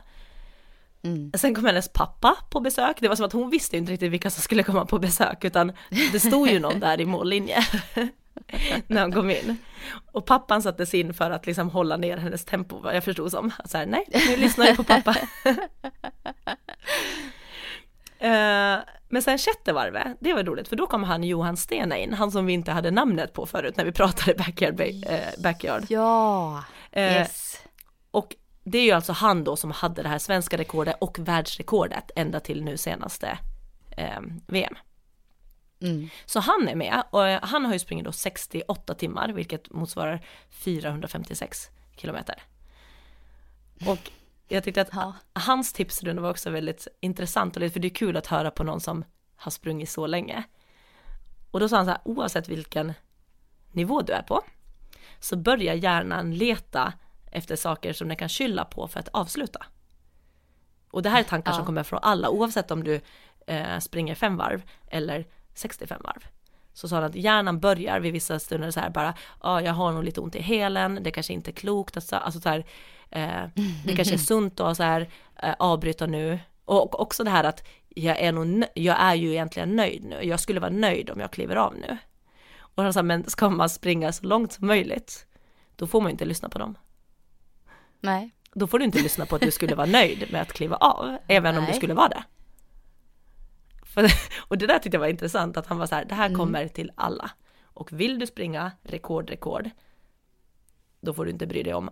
[1.05, 1.33] Mm.
[1.35, 4.31] Sen kom hennes pappa på besök, det var som att hon visste inte riktigt vilka
[4.31, 5.73] som skulle komma på besök utan
[6.12, 7.59] det stod ju någon där i mållinje
[8.87, 9.57] när hon kom in.
[10.12, 13.51] Och pappan sattes in för att liksom hålla ner hennes tempo vad jag förstod som.
[13.65, 15.17] Så här, nej, nu lyssnar jag på pappa.
[18.19, 22.12] Eh, Men sen sjätte varvet, det var roligt för då kom han Johan Stena in,
[22.12, 24.81] han som vi inte hade namnet på förut när vi pratade backyard.
[24.81, 25.85] eh, backyard.
[25.88, 26.65] Ja.
[26.93, 27.59] Eh, Yes.
[28.64, 32.40] Det är ju alltså han då som hade det här svenska rekordet och världsrekordet ända
[32.40, 33.38] till nu senaste
[33.96, 34.75] eh, VM.
[35.81, 36.09] Mm.
[36.27, 40.25] Så han är med och eh, han har ju sprungit då 68 timmar vilket motsvarar
[40.51, 42.42] 456 kilometer.
[43.87, 44.11] Och
[44.48, 45.14] jag tyckte att Ja.
[45.33, 48.81] hans tipsrunda var också väldigt intressant och för det är kul att höra på någon
[48.81, 49.05] som
[49.37, 50.42] har sprungit så länge.
[51.51, 52.92] Och då sa han så här, oavsett vilken
[53.72, 54.42] nivå du är på,
[55.20, 56.92] så börjar hjärnan leta
[57.33, 59.66] efter saker som den kan skylla på för att avsluta.
[60.90, 61.66] Och det här är tankar som Ja.
[61.66, 63.01] kommer från alla, oavsett om du
[63.47, 66.27] eh, springer fem varv eller 65 varv.
[66.73, 69.92] Så sa han att hjärnan börjar vid vissa stunder så här bara, ja jag har
[69.92, 72.64] nog lite ont i hälen, det kanske inte är klokt att, så- alltså så här,
[73.11, 73.42] eh,
[73.85, 75.09] det kanske är sunt att så här,
[75.42, 76.38] eh, avbryta nu.
[76.64, 80.40] Och också det här att jag är, nog, jag är ju egentligen nöjd nu, jag
[80.40, 81.97] skulle vara nöjd om jag kliver av nu.
[82.59, 85.27] Och han sa, men ska man springa så långt som möjligt,
[85.77, 86.75] då får man inte lyssna på dem.
[88.03, 88.31] Nej.
[88.55, 91.19] Då får du inte lyssna på att du skulle vara nöjd med att kliva av,
[91.27, 91.77] även om du Nej.
[91.77, 92.25] skulle vara det.
[93.85, 96.35] För, och det där tyckte jag var intressant, att han var så här, det här
[96.35, 97.31] kommer till alla.
[97.62, 99.71] Och vill du springa rekord, rekord,
[101.01, 101.91] då får du inte bry dig om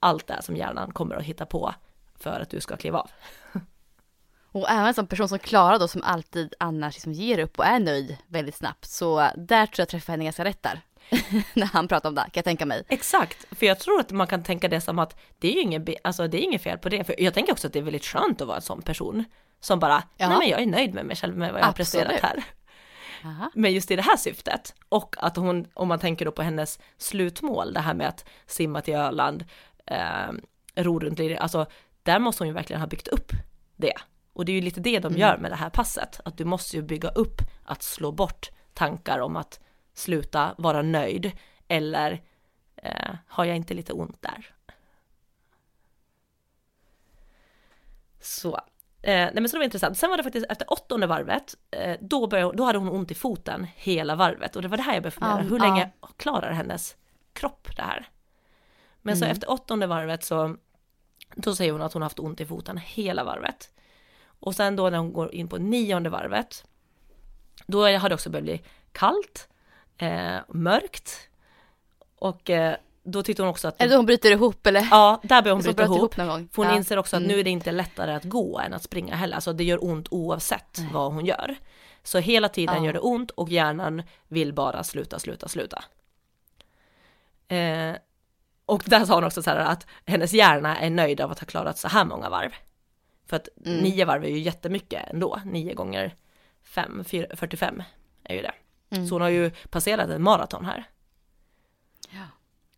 [0.00, 1.74] allt det som hjärnan kommer att hitta på
[2.14, 3.10] för att du ska kliva av.
[4.52, 7.80] Och även som person som Klara då som alltid annars liksom ger upp och är
[7.80, 8.84] nöjd väldigt snabbt.
[8.84, 10.80] Så där tror jag träffar henne ganska rätt där.
[11.54, 12.84] När han pratar om det, kan jag tänka mig.
[12.88, 15.88] Exakt, för jag tror att man kan tänka det som att det är ju inget,
[16.04, 18.04] alltså det är inget fel på det, för jag tänker också att det är väldigt
[18.04, 19.24] skönt att vara en sån person
[19.60, 20.28] som bara, Ja.
[20.28, 22.08] nej men jag är nöjd med mig själv med vad jag har Absolut.
[22.08, 22.44] presterat här.
[23.24, 23.50] Aha.
[23.54, 26.78] Men just i det här syftet, och att hon, om man tänker då på hennes
[26.98, 29.44] slutmål, det här med att simma till Öland,
[29.86, 30.32] eh,
[30.76, 31.66] ro runt, i- alltså
[32.02, 33.32] där måste hon ju verkligen ha byggt upp
[33.76, 33.94] det.
[34.32, 36.76] Och det är ju lite det de gör med det här passet, att du måste
[36.76, 39.60] ju bygga upp att slå bort tankar om att
[40.00, 41.32] sluta vara nöjd,
[41.68, 42.22] eller
[42.76, 44.54] eh, har jag inte lite ont där?
[48.20, 48.54] Så,
[49.02, 49.98] eh, nej men så det var intressant.
[49.98, 53.14] Sen var det faktiskt efter åttonde varvet, eh, då, började, då hade hon ont i
[53.14, 56.52] foten hela varvet och det var det här jag började fundera, Ja, hur länge klarar
[56.52, 56.96] hennes
[57.32, 58.08] kropp det här?
[59.02, 59.32] Men så Mm.
[59.32, 60.56] efter åttonde varvet så,
[61.34, 63.70] då säger hon att hon har haft ont i foten hela varvet.
[64.24, 66.64] Och sen då när hon går in på nionde varvet,
[67.66, 69.48] då har det också börjat bli kallt,
[70.00, 71.28] eh, mörkt
[72.18, 74.88] och eh, då tyckte hon också att, Eller då hon bryter ihop eller?
[74.90, 76.16] ja, där börjar hon bryta bröt ihop.
[76.16, 76.48] någon gång.
[76.52, 76.76] För hon Ja.
[76.76, 77.32] inser också att Mm.
[77.34, 80.08] nu är det inte lättare att gå än att springa heller, alltså det gör ont
[80.10, 81.56] oavsett vad hon gör.
[82.02, 82.84] Så hela tiden Ja.
[82.84, 85.84] gör det ont och hjärnan vill bara sluta, sluta, sluta.
[87.48, 87.94] Eh,
[88.66, 91.46] och där sa hon också så här att hennes hjärna är nöjd av att ha
[91.46, 92.50] klarat så här många varv.
[93.26, 93.78] För att Mm.
[93.78, 96.14] nio varv är ju jättemycket ändå, nio gånger
[96.62, 97.82] fem, fyra, 45
[98.24, 98.52] är ju det.
[98.90, 99.06] Mm.
[99.06, 100.84] Så hon har ju passerat en maraton här.
[102.10, 102.24] Ja.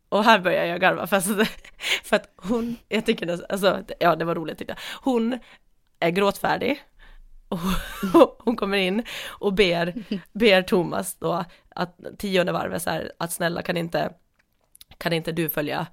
[0.09, 1.45] Och här börjar jag garva för, alltså,
[2.05, 5.13] för att hon, jag tycker det, alltså, ja det var roligt tyckte jag.
[5.13, 5.39] Hon
[6.01, 6.83] är gråtfärdig.
[7.49, 7.59] Och
[8.45, 9.95] hon kommer in och ber,
[10.33, 14.13] ber Thomas då att tionde varvet så här, att snälla kan inte,
[14.99, 15.87] kan inte du följa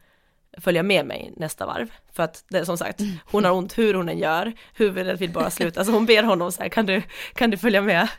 [0.57, 1.91] följa med mig nästa varv.
[2.13, 5.31] För att det är som sagt, hon har ont hur hon än gör, huvudet vill
[5.31, 5.85] bara sluta.
[5.85, 7.01] Så hon ber honom så här, kan du,
[7.33, 8.09] kan du följa med?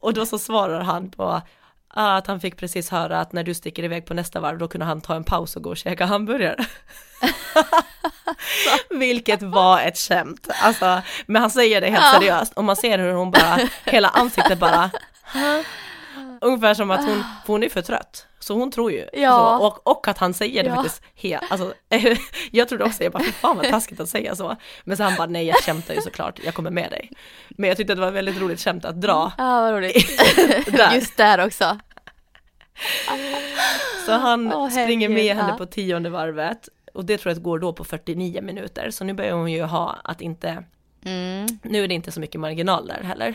[0.00, 1.42] Och då så svarar han på
[1.88, 4.86] att han fick precis höra att när du sticker iväg på nästa varv då kunde
[4.86, 6.64] han ta en paus och gå och käka hamburgare.
[8.90, 12.12] Vilket var ett skämt, alltså, men han säger det helt Ja.
[12.20, 14.90] seriöst och man ser hur hon bara, hela ansiktet bara,
[16.40, 18.26] ungefär som att hon, för hon är för trött.
[18.40, 19.58] Så hon tror ju, Ja.
[19.60, 20.74] så, och, och att han säger det Ja.
[20.76, 21.74] faktiskt helt, alltså,
[22.50, 24.56] jag trodde också, jag bara, fy fan vad taskigt att säga så.
[24.84, 27.10] Men så han bara, nej jag skämtar ju såklart, jag kommer med dig.
[27.48, 29.32] Men jag tyckte att det var ett väldigt roligt skämt att dra.
[29.38, 30.18] Ja, vad roligt.
[30.76, 30.94] Där.
[30.94, 31.78] Just där också.
[34.06, 37.72] Så han Åh, springer med henne på tionde varvet och det tror jag går då
[37.72, 38.90] på 49 minuter.
[38.90, 40.64] Så nu börjar hon ju ha att inte,
[41.04, 41.46] Mm.
[41.62, 43.34] nu är det inte så mycket marginal där heller.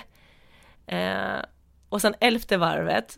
[0.87, 1.41] Eh,
[1.89, 3.17] och sen elfte varvet,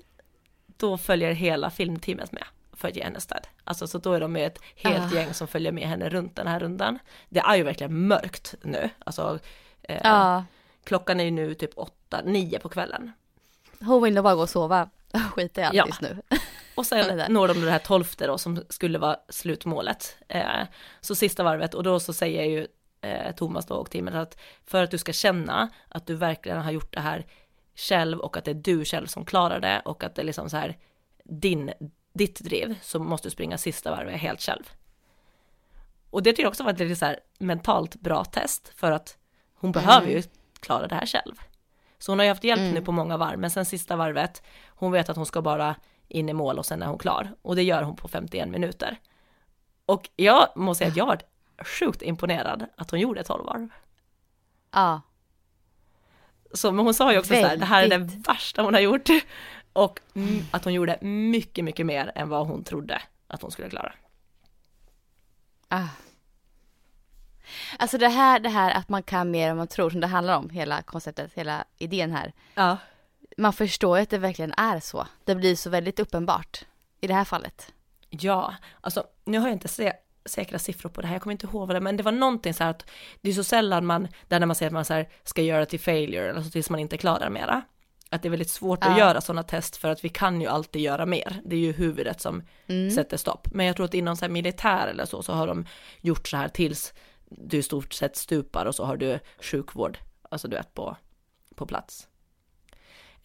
[0.77, 3.47] då följer hela filmteamet med för att ge henne stöd.
[3.63, 5.15] Alltså så då är de med ett helt Ah.
[5.15, 6.99] gäng som följer med henne runt den här rundan.
[7.29, 9.39] Det är ju verkligen mörkt nu, alltså
[9.83, 10.43] eh, Ja,
[10.83, 13.11] klockan är ju nu typ åtta, nio på kvällen.
[13.79, 14.89] hon vill nog bara gå och sova.
[15.31, 15.85] Skita i allt Ja.
[15.87, 16.21] just nu.
[16.75, 20.17] Och sen når de det här tolfte då som skulle vara slutmålet.
[20.27, 20.63] Eh,
[21.01, 22.67] så sista varvet och då så säger ju
[23.01, 26.71] eh, Thomas då och teamet att för att du ska känna att du verkligen har
[26.71, 27.25] gjort det här
[27.75, 30.49] själv och att det är du själv som klarar det och att det är liksom
[30.49, 30.77] så här
[31.23, 31.71] din,
[32.13, 34.69] ditt driv så måste du springa sista varvet helt själv.
[36.09, 39.17] Och det tycker jag också var ett lite så här mentalt bra test för att
[39.53, 40.23] hon behöver ju
[40.59, 41.35] klara det här själv.
[41.99, 42.73] Så hon har ju haft hjälp Mm.
[42.73, 45.75] nu på många varv, men sen sista varvet, hon vet att hon ska bara
[46.07, 47.35] in i mål och sen är hon klar.
[47.41, 48.99] Och det gör hon på 51 minuter.
[49.85, 51.21] Och jag måste säga att jag var
[51.65, 53.69] sjukt imponerad att hon gjorde 12 varv.
[54.71, 55.01] Ja,
[56.53, 58.81] Så, men hon sa ju också så här, det här är det värsta hon har
[58.81, 59.09] gjort.
[59.73, 59.99] Och
[60.51, 63.93] att hon gjorde mycket, mycket mer än vad hon trodde att hon skulle klara.
[65.67, 65.87] Ah.
[67.79, 70.37] Alltså det här, det här att man kan mer än man tror som det handlar
[70.37, 72.33] om, hela konceptet, hela idén här.
[72.53, 72.77] Ja.
[73.37, 75.07] Man förstår ju att det verkligen är så.
[75.23, 76.65] Det blir så väldigt uppenbart
[77.01, 77.73] i det här fallet.
[78.09, 79.93] Ja, alltså nu har jag inte se,
[80.25, 82.63] säkra siffror på det här, jag kommer inte ihåg det men det var någonting så
[82.63, 82.85] här att
[83.21, 85.65] det är så sällan man, där när man säger att man så här ska göra
[85.65, 87.61] till failure, alltså tills man inte klarar mera.
[88.09, 88.99] Att det är väldigt svårt att Ja.
[88.99, 91.41] göra sådana test för att vi kan ju alltid göra mer.
[91.45, 92.91] Det är ju huvudet som Mm.
[92.91, 93.47] sätter stopp.
[93.51, 95.65] Men jag tror att inom så här militär eller så, så har de
[96.01, 96.93] gjort så här tills
[97.29, 99.97] du i stort sett stupar och så har du sjukvård,
[100.29, 100.97] alltså du vet på,
[101.55, 102.07] på plats.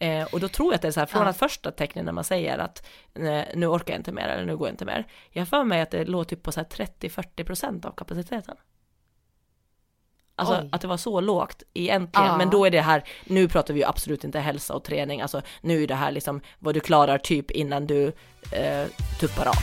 [0.01, 1.27] Eh, och då tror jag att det är så här, från Ja.
[1.29, 4.57] att första tecknen när man säger att eh, nu orkar jag inte mer eller nu
[4.57, 5.07] går jag inte mer.
[5.29, 8.55] Jag för mig att det låg typ på så här 30-40% av kapaciteten.
[10.35, 10.69] Alltså Oj.
[10.71, 12.37] att det var så lågt egentligen, Ja.
[12.37, 15.41] men då är det här, nu pratar vi ju absolut inte hälsa och träning, alltså
[15.61, 18.07] nu är det här liksom vad du klarar typ innan du
[18.51, 18.85] eh,
[19.19, 19.55] tuppar av.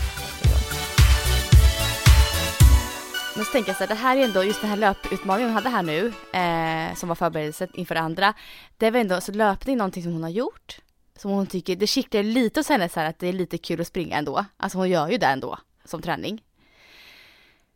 [3.38, 5.54] Men så tänker jag så här, det här är ändå, just den här löputmaningen hon
[5.54, 8.34] hade här nu, eh, som var förberedelse inför det andra.
[8.76, 10.78] Det var ändå, så löpning är någonting som hon har gjort.
[11.18, 13.80] Som hon tycker, det kittlar lite hos henne så här att det är lite kul
[13.80, 14.44] att springa ändå.
[14.56, 16.42] Alltså hon gör ju det ändå, som träning.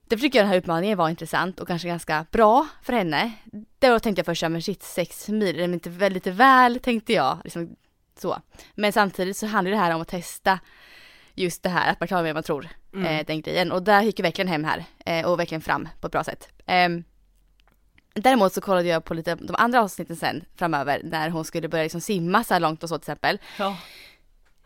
[0.08, 3.32] Därför tycker jag den här utmaningen var intressant och kanske ganska bra för henne.
[3.78, 7.12] Då tänkte jag först så men shit, sex mil, är det inte lite väl, tänkte
[7.12, 7.38] jag.
[7.44, 7.76] Liksom,
[8.18, 8.38] så.
[8.74, 10.58] Men samtidigt så handlar det här om att testa
[11.34, 12.68] just det här att man klarar mer än man tror.
[12.94, 13.72] Eh, den grejen.
[13.72, 16.48] Och där gick jag verkligen hem här eh, och verkligen fram på ett bra sätt.
[16.66, 17.04] Ehm,
[18.14, 21.82] däremot så kollade jag på lite de andra avsnitten sen framöver när hon skulle börja
[21.84, 23.38] liksom simma så här långt och så till exempel.
[23.58, 23.76] Ja.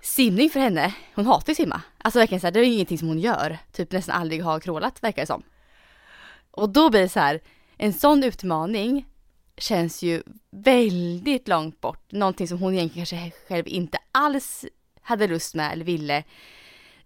[0.00, 1.83] Simning för henne, hon hatar ju simma.
[1.98, 3.59] Alltså verkligen så här, det är ju ingenting som hon gör.
[3.72, 5.42] Typ nästan aldrig har krålat verkar det som.
[6.50, 7.40] Och då blir det så här,
[7.76, 9.07] en sån utmaning
[9.59, 12.12] känns ju väldigt långt bort.
[12.12, 14.64] Någonting som hon egentligen kanske själv inte alls
[15.07, 16.25] hade lust med eller ville.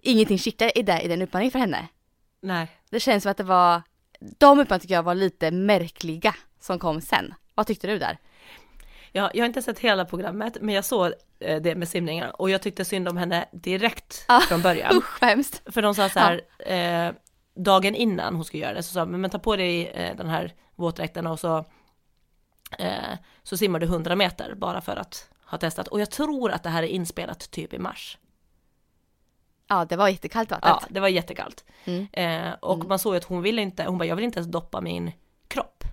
[0.01, 1.89] Ingenting kittlar i, det- i den utmaningen för henne.
[2.43, 2.69] Nej.
[2.91, 3.83] Det känns som att det var,
[4.21, 7.35] de utmaningarna tycker jag var lite märkliga som kom sen.
[7.55, 8.19] Vad tyckte du där?
[9.13, 12.51] Jag, jag har inte sett hela programmet, men jag såg eh, det med simningen och
[12.51, 14.97] jag tyckte synd om henne direkt Ah, från början.
[14.97, 15.63] Usch vad hemskt.
[15.73, 17.13] För de sa så här, eh,
[17.55, 20.53] dagen innan hon skulle göra det, så sa men ta på dig eh, den här
[20.77, 21.65] våtdräkten och så,
[22.79, 22.94] eh,
[23.42, 25.88] så simmar du 100 meter bara för att ha testat.
[25.88, 28.19] Och jag tror att det här är inspelat typ i mars.
[29.69, 30.77] Ja det var jättekallt vattnet.
[30.81, 31.65] Ja, det var jättekallt.
[31.85, 32.07] Mm.
[32.13, 34.81] Eh, och man såg att hon ville inte, hon bara, jag vill inte ens doppa
[34.81, 35.13] min
[35.48, 35.85] kropp.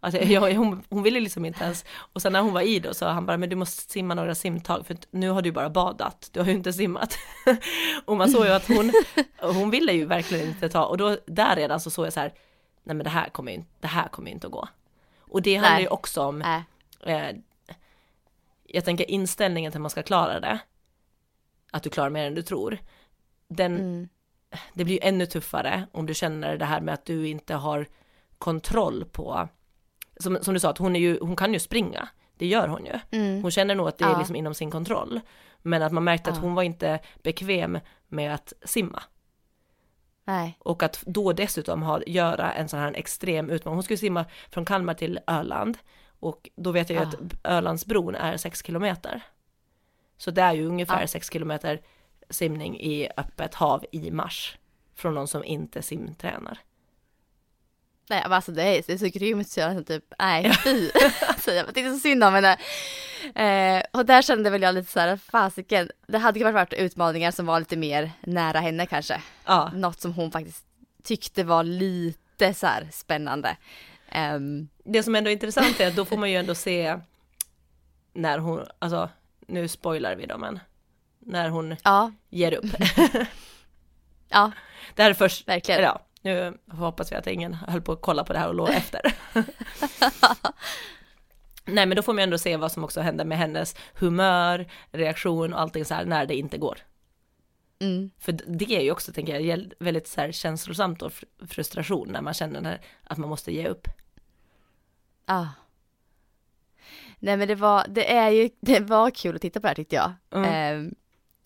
[0.00, 2.94] Alltså, jag, hon, hon ville liksom inte ens, och sen när hon var i då
[2.94, 6.30] så han bara, men du måste simma några simtag för nu har du bara badat,
[6.32, 7.18] du har ju inte simmat.
[8.04, 8.92] och man såg ju att hon,
[9.40, 12.32] hon ville ju verkligen inte ta, och då där redan så såg jag så här,
[12.82, 14.68] nej men det här kommer ju, det här kommer ju inte att gå.
[15.20, 15.82] Och det handlar Nej.
[15.82, 16.42] ju också om,
[17.06, 17.28] eh,
[18.68, 20.58] jag tänker inställningen till att man ska klara det,
[21.70, 22.78] att du klarar mer än du tror,
[23.48, 24.08] den, mm.
[24.74, 27.86] det blir ju ännu tuffare om du känner det här med att du inte har
[28.38, 29.48] kontroll på,
[30.16, 32.86] som, som du sa, att hon, är ju, hon kan ju springa, det gör hon
[32.86, 33.18] ju.
[33.18, 33.42] Mm.
[33.42, 34.18] Hon känner nog att det är Ja.
[34.18, 35.20] liksom inom sin kontroll.
[35.62, 36.42] Men att man märkte att Ja.
[36.42, 39.02] hon var inte bekväm med att simma.
[40.24, 40.58] Nej.
[40.58, 43.76] Och att då dessutom ha, göra en sån här extrem utmaning.
[43.76, 45.78] Hon skulle simma från Kalmar till Öland.
[46.20, 47.08] Och då vet jag ju Ja.
[47.08, 49.22] att Ölandsbron är 6 kilometer.
[50.16, 51.06] Så det är ju ungefär Ja.
[51.06, 51.80] 6 kilometer
[52.30, 54.58] simning i öppet hav i mars.
[54.94, 56.58] Från någon som inte simtränar.
[58.10, 60.90] Nej, men alltså det är, det är så grymt så jag nästan typ, nej fy.
[61.28, 62.58] alltså, jag tyckte så synd om henne.
[63.34, 67.30] Eh, och där kände väl jag lite så här, fasiken, det hade kunnat varit utmaningar
[67.30, 69.22] som var lite mer nära henne kanske.
[69.44, 70.64] Ja, Något som hon faktiskt
[71.02, 73.56] tyckte var lite så här spännande.
[74.08, 76.98] Ehm, det som ändå är intressant är att då får man ju ändå se
[78.12, 79.08] när hon, alltså
[79.46, 80.60] nu spoilar vi då men
[81.18, 82.64] när hon ja, ger upp.
[84.28, 84.52] ja,
[84.94, 85.82] Det här är först, verkligen.
[85.82, 88.68] ja, nu hoppas vi att ingen höll på att kolla på det här och låg
[88.74, 89.00] efter.
[91.64, 94.66] Nej men då får man ju ändå se vad som också händer med hennes humör,
[94.90, 96.78] reaktion och allting så här när det inte går.
[97.80, 102.08] Mm, För det är ju också, tänker jag, väldigt så här känslosamt och fr- frustration
[102.12, 103.88] när man känner att man måste ge upp.
[105.28, 105.48] Ja.
[107.18, 109.74] Nej men det var, det är ju, det var kul att titta på det här
[109.74, 110.12] tyckte jag.
[110.30, 110.52] Mm.
[110.52, 110.94] Ehm,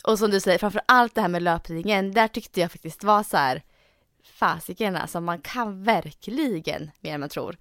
[0.04, 3.22] och som du säger, framför allt det här med löpningen, där tyckte jag faktiskt var
[3.22, 3.62] så här,
[4.24, 7.56] fasiken alltså, man kan verkligen mer än man tror.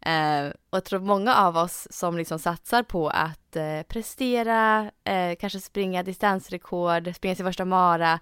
[0.00, 5.36] Ehm, och jag tror många av oss som liksom satsar på att eh, prestera, eh,
[5.40, 8.20] kanske springa distansrekord, springa sin första mara,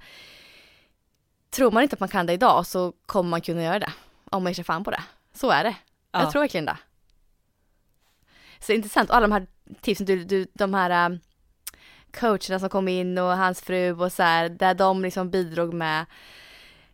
[1.51, 3.93] tror man inte att man kan det idag så kommer man kunna göra det,
[4.31, 5.03] om man ger sig fan på det.
[5.35, 5.77] Så är det.
[6.13, 6.21] Ja.
[6.21, 6.77] Jag tror verkligen det.
[8.67, 9.47] Så intressant, och alla de här
[9.81, 11.21] tipsen, du, du, de här um,
[12.21, 16.05] coacherna som kom in och hans fru och så här, där de liksom bidrog med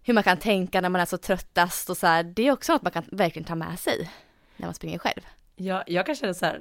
[0.02, 2.72] hur man kan tänka när man är så tröttast och så här, det är också
[2.72, 4.10] något man kan verkligen ta med sig
[4.56, 5.20] när man springer själv.
[5.56, 6.60] Jag, jag kan känna så här,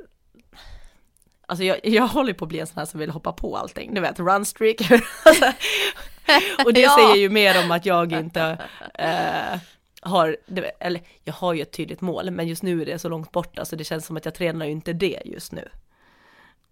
[1.47, 3.93] alltså jag, jag håller på att bli en sån här som vill hoppa på allting,
[3.93, 4.75] du vet, runstreak.
[5.25, 5.45] alltså,
[6.65, 6.95] och det Ja.
[6.99, 8.57] säger ju mer om att jag inte
[8.93, 9.59] eh,
[10.01, 10.37] har,
[10.79, 13.65] eller jag har ju ett tydligt mål, men just nu är det så långt borta
[13.65, 15.69] så det känns som att jag tränar ju inte det just nu.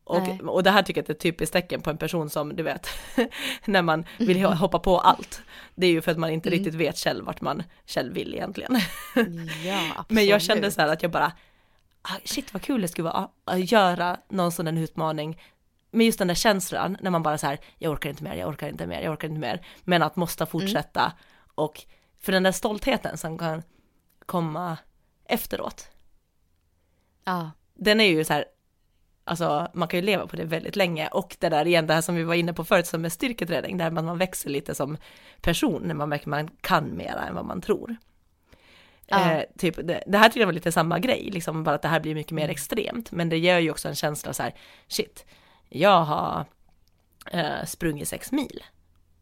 [0.10, 0.40] Nej.
[0.44, 2.64] Och, och det här tycker jag är ett typiskt tecken på en person som, du
[2.64, 2.88] vet,
[3.66, 5.42] när man vill hoppa på allt.
[5.76, 6.60] Det är ju för att man inte Mm.
[6.60, 8.80] riktigt vet själv vart man själv vill egentligen.
[9.66, 10.06] Ja.
[10.10, 11.32] Men jag kände så här att jag bara,
[12.02, 15.42] ah, shit vad kul det skulle vara att göra någon sån där utmaning.
[15.92, 18.50] Med just den där känslan när man bara så här, jag orkar inte mer, jag
[18.50, 19.66] orkar inte mer, jag orkar inte mer.
[19.84, 21.12] Men att måste fortsätta
[21.56, 21.86] och
[22.20, 23.64] för den där stoltheten som kan
[24.26, 24.78] komma
[25.26, 25.88] efteråt.
[27.24, 28.46] Ja, Den är ju så här,
[29.24, 32.02] alltså man kan ju leva på det väldigt länge och det där igen, det här
[32.02, 34.98] som vi var inne på förut som med styrketräning, där man, växer lite som
[35.42, 37.96] person när man märker man kan mera än vad man tror.
[39.06, 39.32] Ja.
[39.32, 41.88] Eh, typ, det, det här tycker jag var lite samma grej, liksom bara att det
[41.88, 42.44] här blir mycket Mm.
[42.44, 44.54] mer extremt, men det ger ju också en känsla så här,
[44.88, 45.26] shit,
[45.70, 46.46] jag har
[47.32, 48.64] eh, sprungit sex mil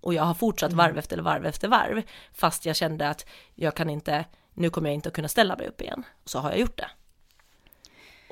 [0.06, 0.86] och jag har fortsatt Mm.
[0.86, 2.04] varv efter varv efter varv,
[2.34, 3.26] fast jag kände att
[3.56, 6.50] jag kan inte, nu kommer jag inte att kunna ställa mig upp igen, så har
[6.50, 6.90] jag gjort det.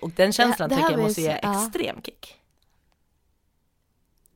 [0.01, 1.65] Och den känslan det här tycker jag måste ge ja.
[1.65, 2.39] extrem kick.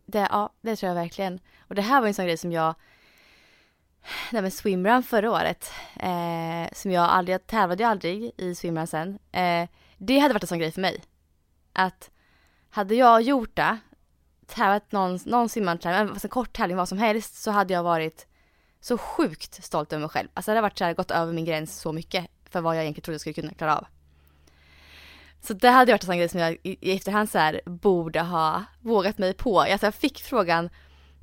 [0.05, 1.39] det, ja, det tror jag verkligen.
[1.59, 2.75] Och det här var en sån grej som jag,
[4.31, 8.87] nej men swimrun förra året, eh, som jag aldrig, jag tävlade ju aldrig i swimrun
[8.87, 9.19] sen.
[9.31, 11.03] Eh, det hade varit en sån grej för mig.
[11.73, 12.09] Att
[12.69, 13.77] hade jag gjort det,
[14.47, 18.27] tävlat någon, någon simmartävling, en kort tävling, vad som helst, så hade jag varit
[18.81, 20.27] så sjukt stolt över mig själv.
[20.33, 22.83] Alltså det hade varit så här, gått över min gräns så mycket för vad jag
[22.83, 23.85] egentligen trodde jag skulle kunna klara av.
[25.41, 28.21] Så det hade varit en sån grej som jag i, i efterhand så här borde
[28.21, 29.61] ha vågat mig på.
[29.61, 30.69] Alltså jag fick frågan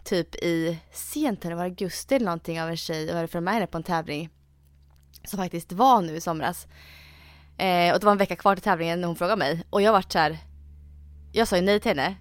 [0.04, 3.54] typ i sent eller var augusti eller någonting av en tjej och hade följt med
[3.54, 4.30] henne på en tävling
[5.24, 6.66] som faktiskt var nu i somras.
[7.58, 9.92] Eh, och det var en vecka kvar till tävlingen när hon frågade mig och jag
[9.92, 10.38] vart så här.
[11.32, 12.16] Jag sa ju nej till henne.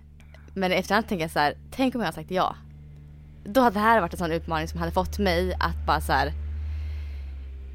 [0.54, 2.56] Men i efterhand tänker jag så här, tänk om jag hade sagt ja.
[3.46, 6.12] Då hade det här varit en sån utmaning som hade fått mig att bara så
[6.14, 6.32] här.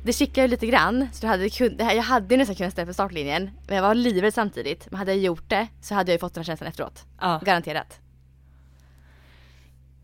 [0.05, 2.93] Det kickade ju lite grann, så jag hade, kun, jag hade nästan kunnat ställa på
[2.95, 3.51] startlinjen.
[3.67, 4.91] Men jag var livrädd samtidigt.
[4.91, 7.05] Men hade jag gjort det så hade jag ju fått den här känslan efteråt.
[7.21, 8.01] Ja, Garanterat.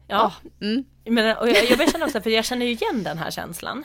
[0.06, 0.32] ja.
[0.60, 0.84] Mm.
[1.04, 3.84] Men, och jag, jag börjar känna också, för jag känner ju igen den här känslan.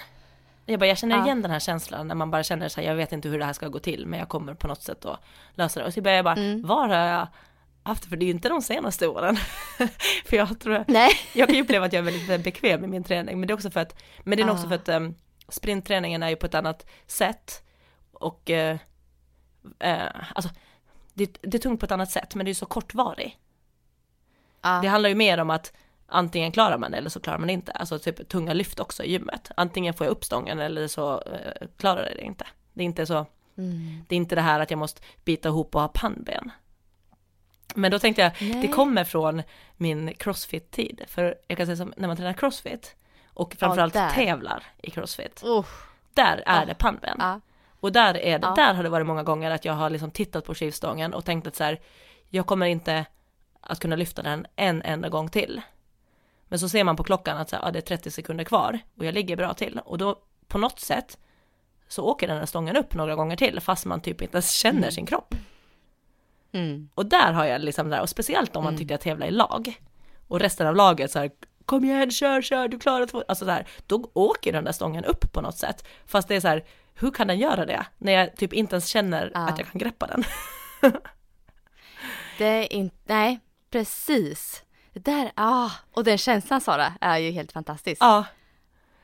[0.65, 1.25] Jag bara, jag känner Ja.
[1.25, 3.45] igen den här känslan när man bara känner så här, jag vet inte hur det
[3.45, 5.19] här ska gå till, men jag kommer på något sätt att
[5.55, 5.85] lösa det.
[5.85, 6.67] Och så börjar jag bara, Mm.
[6.67, 7.27] var har jag
[7.89, 8.09] haft det?
[8.09, 9.37] För det är ju inte de senaste åren.
[10.25, 11.11] för jag tror, Nej.
[11.33, 13.55] jag kan ju uppleva att jag är väldigt bekväm i min träning, men det är
[13.55, 14.69] också för att, men det är nog också Ah.
[14.69, 15.15] för att um,
[15.49, 17.63] sprintträningen är ju på ett annat sätt.
[18.11, 18.77] Och, eh,
[19.79, 20.03] eh,
[20.35, 20.51] alltså,
[21.13, 23.37] det, det är tungt på ett annat sätt, men det är ju så kortvarig.
[24.61, 24.79] Ja.
[24.81, 25.73] Det handlar ju mer om att
[26.07, 27.71] antingen klarar man det eller så klarar man det inte.
[27.71, 29.51] Alltså typ tunga lyft också i gymmet.
[29.57, 32.47] Antingen får jag upp stången eller så eh, klarar jag det inte.
[32.73, 33.25] Det är inte så,
[33.57, 34.05] Mm.
[34.07, 36.51] det är inte det här att jag måste bita ihop och ha pannben.
[37.75, 38.61] Men då tänkte jag, Nej.
[38.61, 39.43] det kommer från
[39.77, 41.01] min crossfit-tid.
[41.07, 42.95] För jag kan säga som när man tränar crossfit
[43.33, 44.09] och framförallt där.
[44.09, 45.65] tävlar i crossfit, Oh.
[46.13, 46.65] där är Ja.
[46.65, 47.15] det pannben.
[47.19, 47.39] Ja.
[47.79, 48.53] Och där, är det, Ja.
[48.55, 51.47] där har det varit många gånger att jag har liksom tittat på skivstången och tänkt
[51.47, 51.79] att så här,
[52.29, 53.05] jag kommer inte
[53.61, 55.61] att kunna lyfta den en enda gång till.
[56.47, 58.79] Men så ser man på klockan att så här, ja, det är 30 sekunder kvar
[58.97, 61.17] och jag ligger bra till och då på något sätt
[61.87, 64.77] så åker den här stången upp några gånger till fast man typ inte ens känner
[64.79, 64.91] Mm.
[64.91, 65.35] sin kropp.
[66.51, 66.89] Mm.
[66.95, 69.81] Och där har jag liksom där, och speciellt om man tyckte jag tävlar i lag
[70.27, 71.31] och resten av laget så här,
[71.65, 75.05] kom igen, kör, kör, du klarar två, alltså så här, då åker den där stången
[75.05, 75.87] upp på något sätt.
[76.05, 77.85] Fast det är så här, hur kan den göra det?
[77.97, 79.39] När jag typ inte ens känner Ja.
[79.49, 80.23] att jag kan greppa den.
[82.37, 83.39] Det är inte, nej,
[83.69, 84.63] precis.
[84.93, 87.97] Det där, ah, och den känslan Sara är ju helt fantastisk.
[88.03, 88.25] Ja.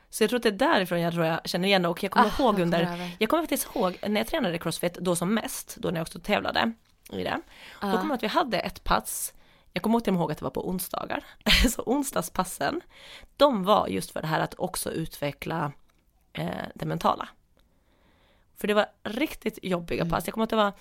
[0.09, 2.31] Så jag tror att det är därifrån jag tror jag känner igen och jag kommer
[2.39, 5.89] Ah, ihåg under, jag kommer faktiskt ihåg när jag tränade crossfit då som mest, då
[5.89, 6.71] när jag också tävlade
[7.09, 7.41] i det.
[7.81, 7.91] Då Ja.
[7.91, 9.33] kommer jag att vi hade ett pass,
[9.73, 11.23] jag kommer till och med ihåg att det var på onsdagar,
[11.69, 12.81] så onsdagspassen,
[13.37, 15.71] de var just för det här att också utveckla
[16.33, 17.29] eh, det mentala.
[18.57, 20.11] För det var riktigt jobbiga Mm.
[20.11, 20.73] pass, jag kommer att det var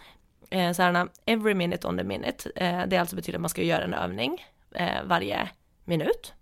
[0.50, 3.62] eh, så här, every minute on the minute, eh, det alltså betyder att man ska
[3.62, 5.48] göra en övning eh, varje
[5.84, 6.32] minut.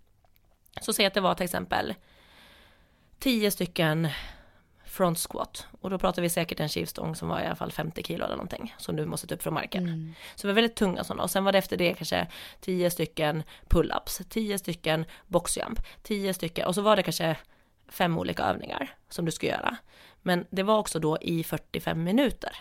[0.81, 1.93] Så säg att det var till exempel
[3.19, 4.07] 10 stycken
[4.93, 8.03] front squat och då pratar vi säkert en skivstång som var i alla fall 50
[8.03, 9.83] kilo eller någonting som du måste ta upp från marken.
[9.83, 10.13] Mm.
[10.35, 12.27] Så det var väldigt tunga sådana och sen var det efter det kanske
[12.61, 17.37] 10 stycken pull-ups, 10 stycken boxjump, 10 stycken och så var det kanske
[17.87, 19.77] fem olika övningar som du ska göra.
[20.21, 22.57] Men det var också då i 45 minuter.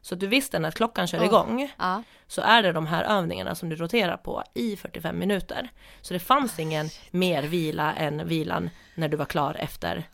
[0.00, 1.24] Så du visste när klockan kör Åh.
[1.24, 2.02] igång Ja.
[2.26, 5.68] så är det de här övningarna som du roterar på i 45 minuter.
[6.00, 10.08] Så det fanns ingen mer vila än vilan när du var klar efter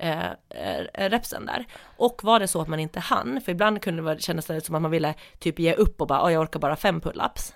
[0.00, 1.66] eh, eh, repsen där.
[1.96, 4.60] Och var det så att man inte hann, för ibland kunde det vara- kännas det
[4.66, 7.52] som att man ville typ ge upp och bara, "Åh, jag orkar bara fem pull-ups.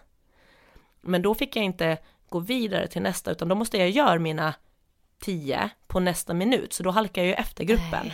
[1.01, 4.55] Men då fick jag inte gå vidare till nästa, utan då måste jag göra mina
[5.19, 8.11] tio på nästa minut, så då halkar jag ju efter gruppen.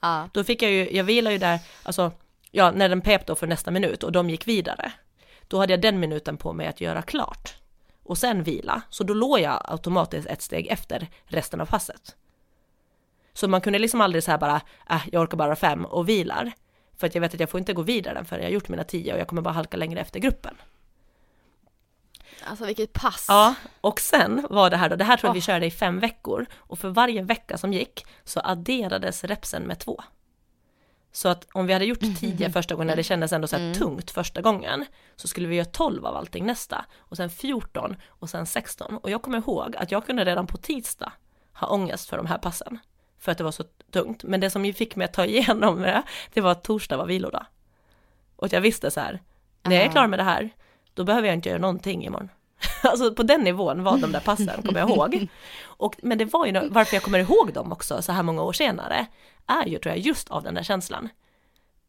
[0.00, 0.28] Ja.
[0.32, 2.12] Då fick jag ju, jag vilade ju där, alltså,
[2.50, 4.92] ja, när den pep då för nästa minut och de gick vidare.
[5.48, 7.54] Då hade jag den minuten på mig att göra klart.
[8.04, 12.16] Och sen vila, så då låg jag automatiskt ett steg efter resten av passet.
[13.34, 14.60] Så man kunde liksom aldrig säga bara,
[14.90, 16.52] äh, jag orkar bara fem och vilar.
[16.96, 18.84] För att jag vet att jag får inte gå vidare förrän jag har gjort mina
[18.84, 20.54] tio och jag kommer bara halka längre efter gruppen.
[22.44, 23.26] Alltså vilket pass.
[23.28, 25.44] Ja, och sen var det här då, det här tror jag vi Åh.
[25.44, 30.02] körde i fem veckor och för varje vecka som gick så adderades repsen med två.
[31.12, 33.74] Så att om vi hade gjort tio första gången när det kändes ändå så här
[33.74, 34.84] tungt första gången
[35.16, 39.10] så skulle vi göra 12 av allting nästa och sen 14 och sen 16 och
[39.10, 41.12] jag kommer ihåg att jag kunde redan på tisdag
[41.52, 42.78] ha ångest för de här passen
[43.22, 45.82] för att det var så tungt men det som ju fick mig att ta igenom
[45.82, 46.02] det
[46.32, 47.46] det var att torsdag var vilodag.
[48.36, 49.20] Och jag visste så här
[49.62, 49.92] när jag är Aha.
[49.92, 50.50] klar med det här
[50.94, 52.28] då behöver jag inte göra någonting imorgon.
[52.82, 55.28] Alltså på den nivån var de där passen, kommer jag ihåg.
[55.64, 58.52] Och, men det var ju, varför jag kommer ihåg dem också så här många år
[58.52, 59.06] senare,
[59.46, 61.08] är ju tror jag just av den där känslan.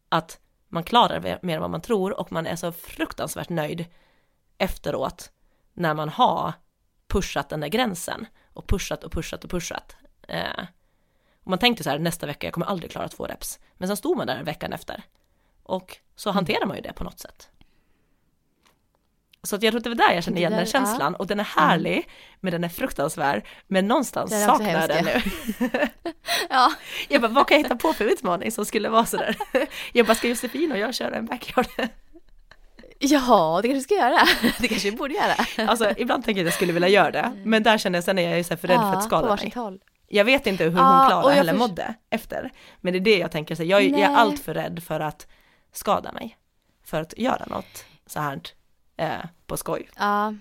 [0.08, 3.84] Att man klarar mer- mer än vad man tror och man är så fruktansvärt nöjd
[4.58, 5.30] efteråt
[5.72, 6.52] när man har
[7.08, 9.96] pushat den där gränsen och pushat och pushat och pushat.
[10.28, 10.64] Eh,
[11.44, 13.58] och man tänkte så här nästa vecka, jag kommer aldrig klara två reps.
[13.76, 15.02] Men sen stod man där veckan efter.
[15.62, 17.48] Och så hanterar man ju det på något sätt.
[19.42, 21.40] Så att jag tror att det var där jag kände igen den känslan och den
[21.40, 22.08] är härlig,
[22.40, 25.20] men den är fruktansvärd, men någonstans saknar jag den nu.
[26.50, 26.72] Ja.
[27.08, 29.36] Jag bara, vad kan jag hitta på för utmaning som skulle vara sådär?
[29.92, 31.66] Jag bara, ska Josefin och jag köra en backyard?
[32.98, 34.18] ja, det kanske ska göra.
[34.58, 35.68] Det kanske vi borde göra.
[35.68, 38.18] Alltså ibland tänker jag att jag skulle vilja göra det, men där känner jag, sen
[38.18, 39.64] är jag ju så här för rädd för att på skada varsitt mig.
[39.64, 39.80] håll.
[40.14, 42.52] Jag vet inte hur hon och Klara jag heller förs- mådde efter.
[42.80, 45.00] Men det är det jag tänker, så här, jag, jag är allt för rädd för
[45.00, 45.26] att
[45.72, 46.36] skada mig.
[46.84, 48.40] För att göra något så här
[48.96, 49.88] eh, på skoj.
[49.98, 50.34] Ja.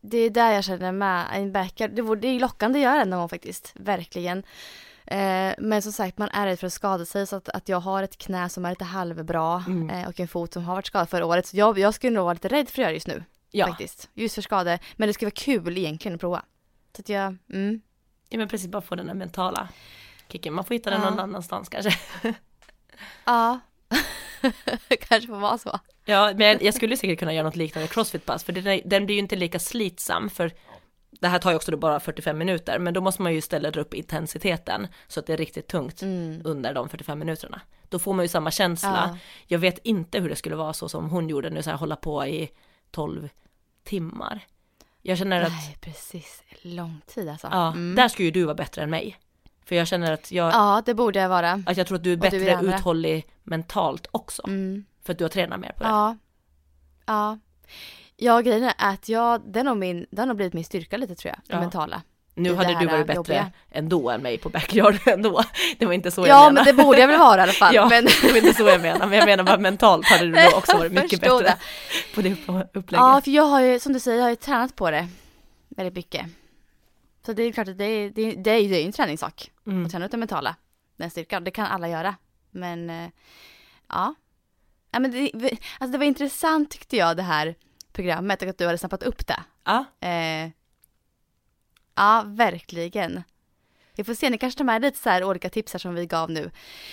[0.00, 1.90] Det är där jag känner med en backyard.
[1.90, 3.72] Det, vore, det är lockande att göra det någon gång faktiskt.
[3.74, 4.38] Verkligen.
[5.06, 7.26] Eh, men som sagt, man är rädd för att skada sig.
[7.26, 9.90] Så att, att jag har ett knä som är lite halvbra Mm.
[9.90, 11.46] eh, och en fot som har varit skadad förra året.
[11.46, 13.24] Så jag, jag skulle nog vara lite rädd för att göra det just nu.
[13.50, 14.08] Ja, Faktiskt.
[14.14, 14.78] Just för skador.
[14.96, 15.34] Men det skulle vara
[15.64, 16.42] kul egentligen att prova.
[16.96, 17.80] Så att jag, mm.
[18.28, 19.68] Ja men precis bara få den där mentala
[20.28, 20.54] kicken.
[20.54, 21.10] Man får hitta den Ja.
[21.10, 21.98] någon annanstans kanske.
[23.24, 23.60] Ja.
[25.00, 25.80] Kanske får vara så.
[26.04, 29.18] Ja, men jag skulle säkert kunna göra något liknande crossfit-pass, för den, den blir ju
[29.20, 30.52] inte lika slitsam, för
[31.10, 33.70] det här tar ju också då bara 45 minuter, men då måste man ju ställa
[33.70, 36.40] upp intensiteten så att det är riktigt tungt Mm.
[36.44, 37.60] under de 45 minuterna.
[37.88, 39.10] Då får man ju samma känsla.
[39.12, 39.18] Ja.
[39.46, 41.96] Jag vet inte hur det skulle vara så som hon gjorde nu, så här hålla
[41.96, 42.50] på i
[42.90, 43.28] 12
[43.84, 44.46] timmar.
[45.08, 46.42] Jag känner att, Nej, precis.
[46.62, 47.48] Lång tid alltså.
[47.50, 47.94] ja, Mm.
[47.94, 49.16] där skulle ju du vara bättre än mig.
[49.64, 51.62] För jag känner att jag, Ja, det borde jag vara.
[51.66, 54.42] att jag tror att du är Och du är bättre uthållig mentalt också.
[54.46, 54.84] Mm.
[55.04, 55.88] För att du har tränat mer på det.
[55.88, 56.16] Ja.
[57.06, 57.38] Ja.
[58.16, 60.96] Ja, grejen är att jag, det, är nog min, det har nog blivit min styrka
[60.96, 61.60] lite tror jag, det Ja.
[61.60, 62.02] mentala.
[62.38, 63.50] Nu det hade du varit bättre jobbiga.
[63.70, 65.42] ändå än mig på backyard ändå.
[65.78, 66.52] Det var inte så jag Ja, menade.
[66.54, 67.74] men det borde jag väl vara i alla fall.
[67.74, 68.04] Ja, men...
[68.04, 69.06] det var inte så jag menar.
[69.06, 71.56] Men jag menar bara mentalt hade du nog också varit mycket bättre det.
[72.14, 72.30] på det
[72.78, 72.90] upplägget.
[72.92, 75.08] Ja, för jag har ju, som du säger, jag har ju tränat på det
[75.68, 76.26] väldigt mycket.
[77.26, 78.92] Så det är klart att det är, det är, det är, det är ju en
[78.92, 79.50] träningssak.
[79.66, 79.84] Mm.
[79.86, 80.56] Att träna ut den mentala,
[80.96, 81.44] den styrkan.
[81.44, 82.14] Det kan alla göra.
[82.50, 83.08] Men, eh,
[83.88, 84.14] ja.
[84.90, 85.30] ja men det,
[85.78, 87.54] alltså det var intressant tyckte jag det här
[87.92, 89.40] programmet och att du hade snappat upp det.
[89.64, 90.50] Ja, Eh,
[91.96, 93.22] ja, verkligen.
[93.94, 96.06] Vi får se, ni kanske tar med lite så här olika tips här som vi
[96.06, 96.50] gav nu.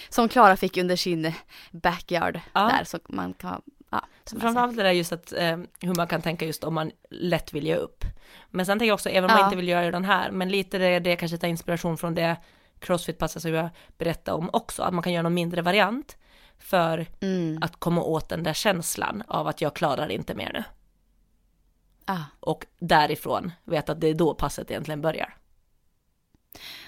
[0.09, 1.33] Som Klara fick under sin
[1.71, 2.61] backyard Ja.
[2.61, 2.83] där.
[2.83, 4.05] Så man kan, ja.
[4.25, 7.53] så framförallt det där just att eh, hur man kan tänka just om man lätt
[7.53, 8.03] vill ge upp.
[8.49, 9.45] Men sen tänker jag också, även om man Ja.
[9.45, 12.35] inte vill göra den här, men lite det, det kanske tar inspiration från det
[12.79, 16.17] crossfit-passet som jag berättade om också, att man kan göra någon mindre variant
[16.59, 17.59] för Mm.
[17.63, 20.63] att komma åt den där känslan av att jag klarar inte mer nu.
[22.05, 22.23] Ah.
[22.39, 25.35] Och därifrån vet att det är då passet egentligen börjar.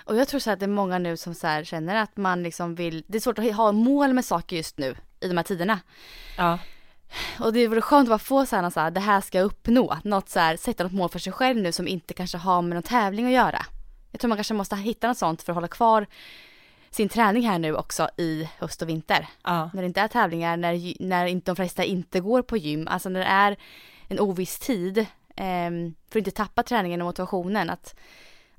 [0.05, 2.43] Och jag tror så att det är många nu som så här känner att man
[2.43, 5.43] liksom vill, det är svårt att ha mål med saker just nu i de här
[5.43, 5.79] tiderna.
[6.37, 6.59] Ja,
[7.39, 9.45] Och det vore skönt att bara få så här, så här, det här ska jag
[9.45, 12.61] uppnå, något så här, sätta något mål för sig själv nu som inte kanske har
[12.61, 13.65] med någon tävling att göra.
[14.11, 16.07] Jag tror man kanske måste hitta något sånt för att hålla kvar
[16.89, 19.27] sin träning här nu också i höst och vinter.
[19.43, 22.87] ja, När det inte är tävlingar, när, när inte, de flesta inte går på gym,
[22.87, 23.57] alltså när det är
[24.07, 27.95] en oviss tid, ehm, för att inte tappa träningen och motivationen, att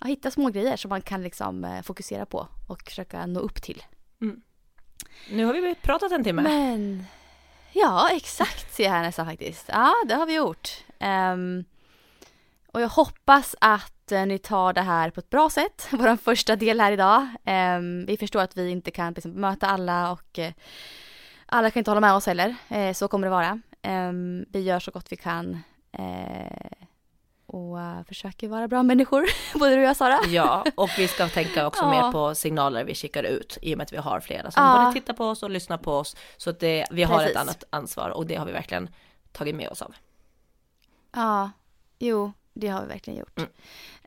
[0.00, 3.62] ja, hitta små grejer som man kan liksom eh, fokusera på och försöka nå upp
[3.62, 3.82] till.
[5.30, 6.42] nu har vi pratat en timme.
[6.42, 7.06] Men
[7.72, 9.64] ja, exakt ser jag här nästan faktiskt.
[9.68, 10.84] Ja, det har vi gjort.
[10.98, 11.64] Ehm,
[12.72, 16.56] och jag hoppas att eh, ni tar det här på ett bra sätt, vår första
[16.56, 17.26] del här idag.
[17.44, 20.52] Ehm, vi förstår att vi inte kan liksom, möta alla och eh,
[21.46, 22.54] alla kan inte hålla med oss heller.
[22.68, 23.60] Eh, så kommer det vara.
[23.86, 25.58] Ehm, vi gör så gott vi kan
[25.92, 26.72] eh,
[27.46, 29.24] och eh, försöker vara bra människor,
[29.58, 30.18] både du och jag Sara.
[30.28, 31.90] Ja, och vi ska tänka också Ja.
[31.90, 34.78] mer på signaler vi skickar ut i och med att vi har flera som Ja.
[34.80, 36.16] både tittar på oss och lyssnar på oss.
[36.36, 37.30] Så att det, vi har Precis.
[37.30, 38.88] ett annat ansvar och det har vi verkligen
[39.32, 39.94] tagit med oss av.
[41.14, 41.50] Ja,
[41.98, 43.38] jo, det har vi verkligen gjort.
[43.38, 43.50] Mm.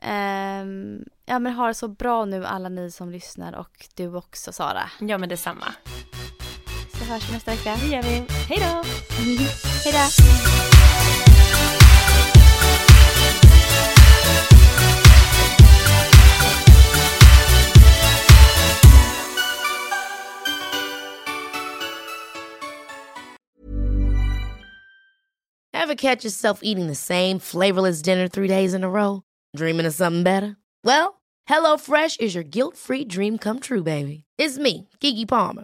[0.02, 4.52] Ehm, ja, men ha det så bra nu alla ni som lyssnar och du också
[4.52, 4.90] Sara.
[5.00, 5.66] Ja men detsamma.
[7.10, 7.78] Så hörs vi nästa vecka.
[7.82, 8.24] Det gör vi.
[8.48, 8.66] Hej då!
[9.84, 10.00] Hej då!
[25.74, 29.22] Ever catch yourself eating the same flavorless dinner three days in a row?
[29.58, 30.56] Dreaming of something better?
[30.84, 34.26] Well, HelloFresh is your guilt free dream come true, baby.
[34.38, 35.64] It's me, Kiki Palmer.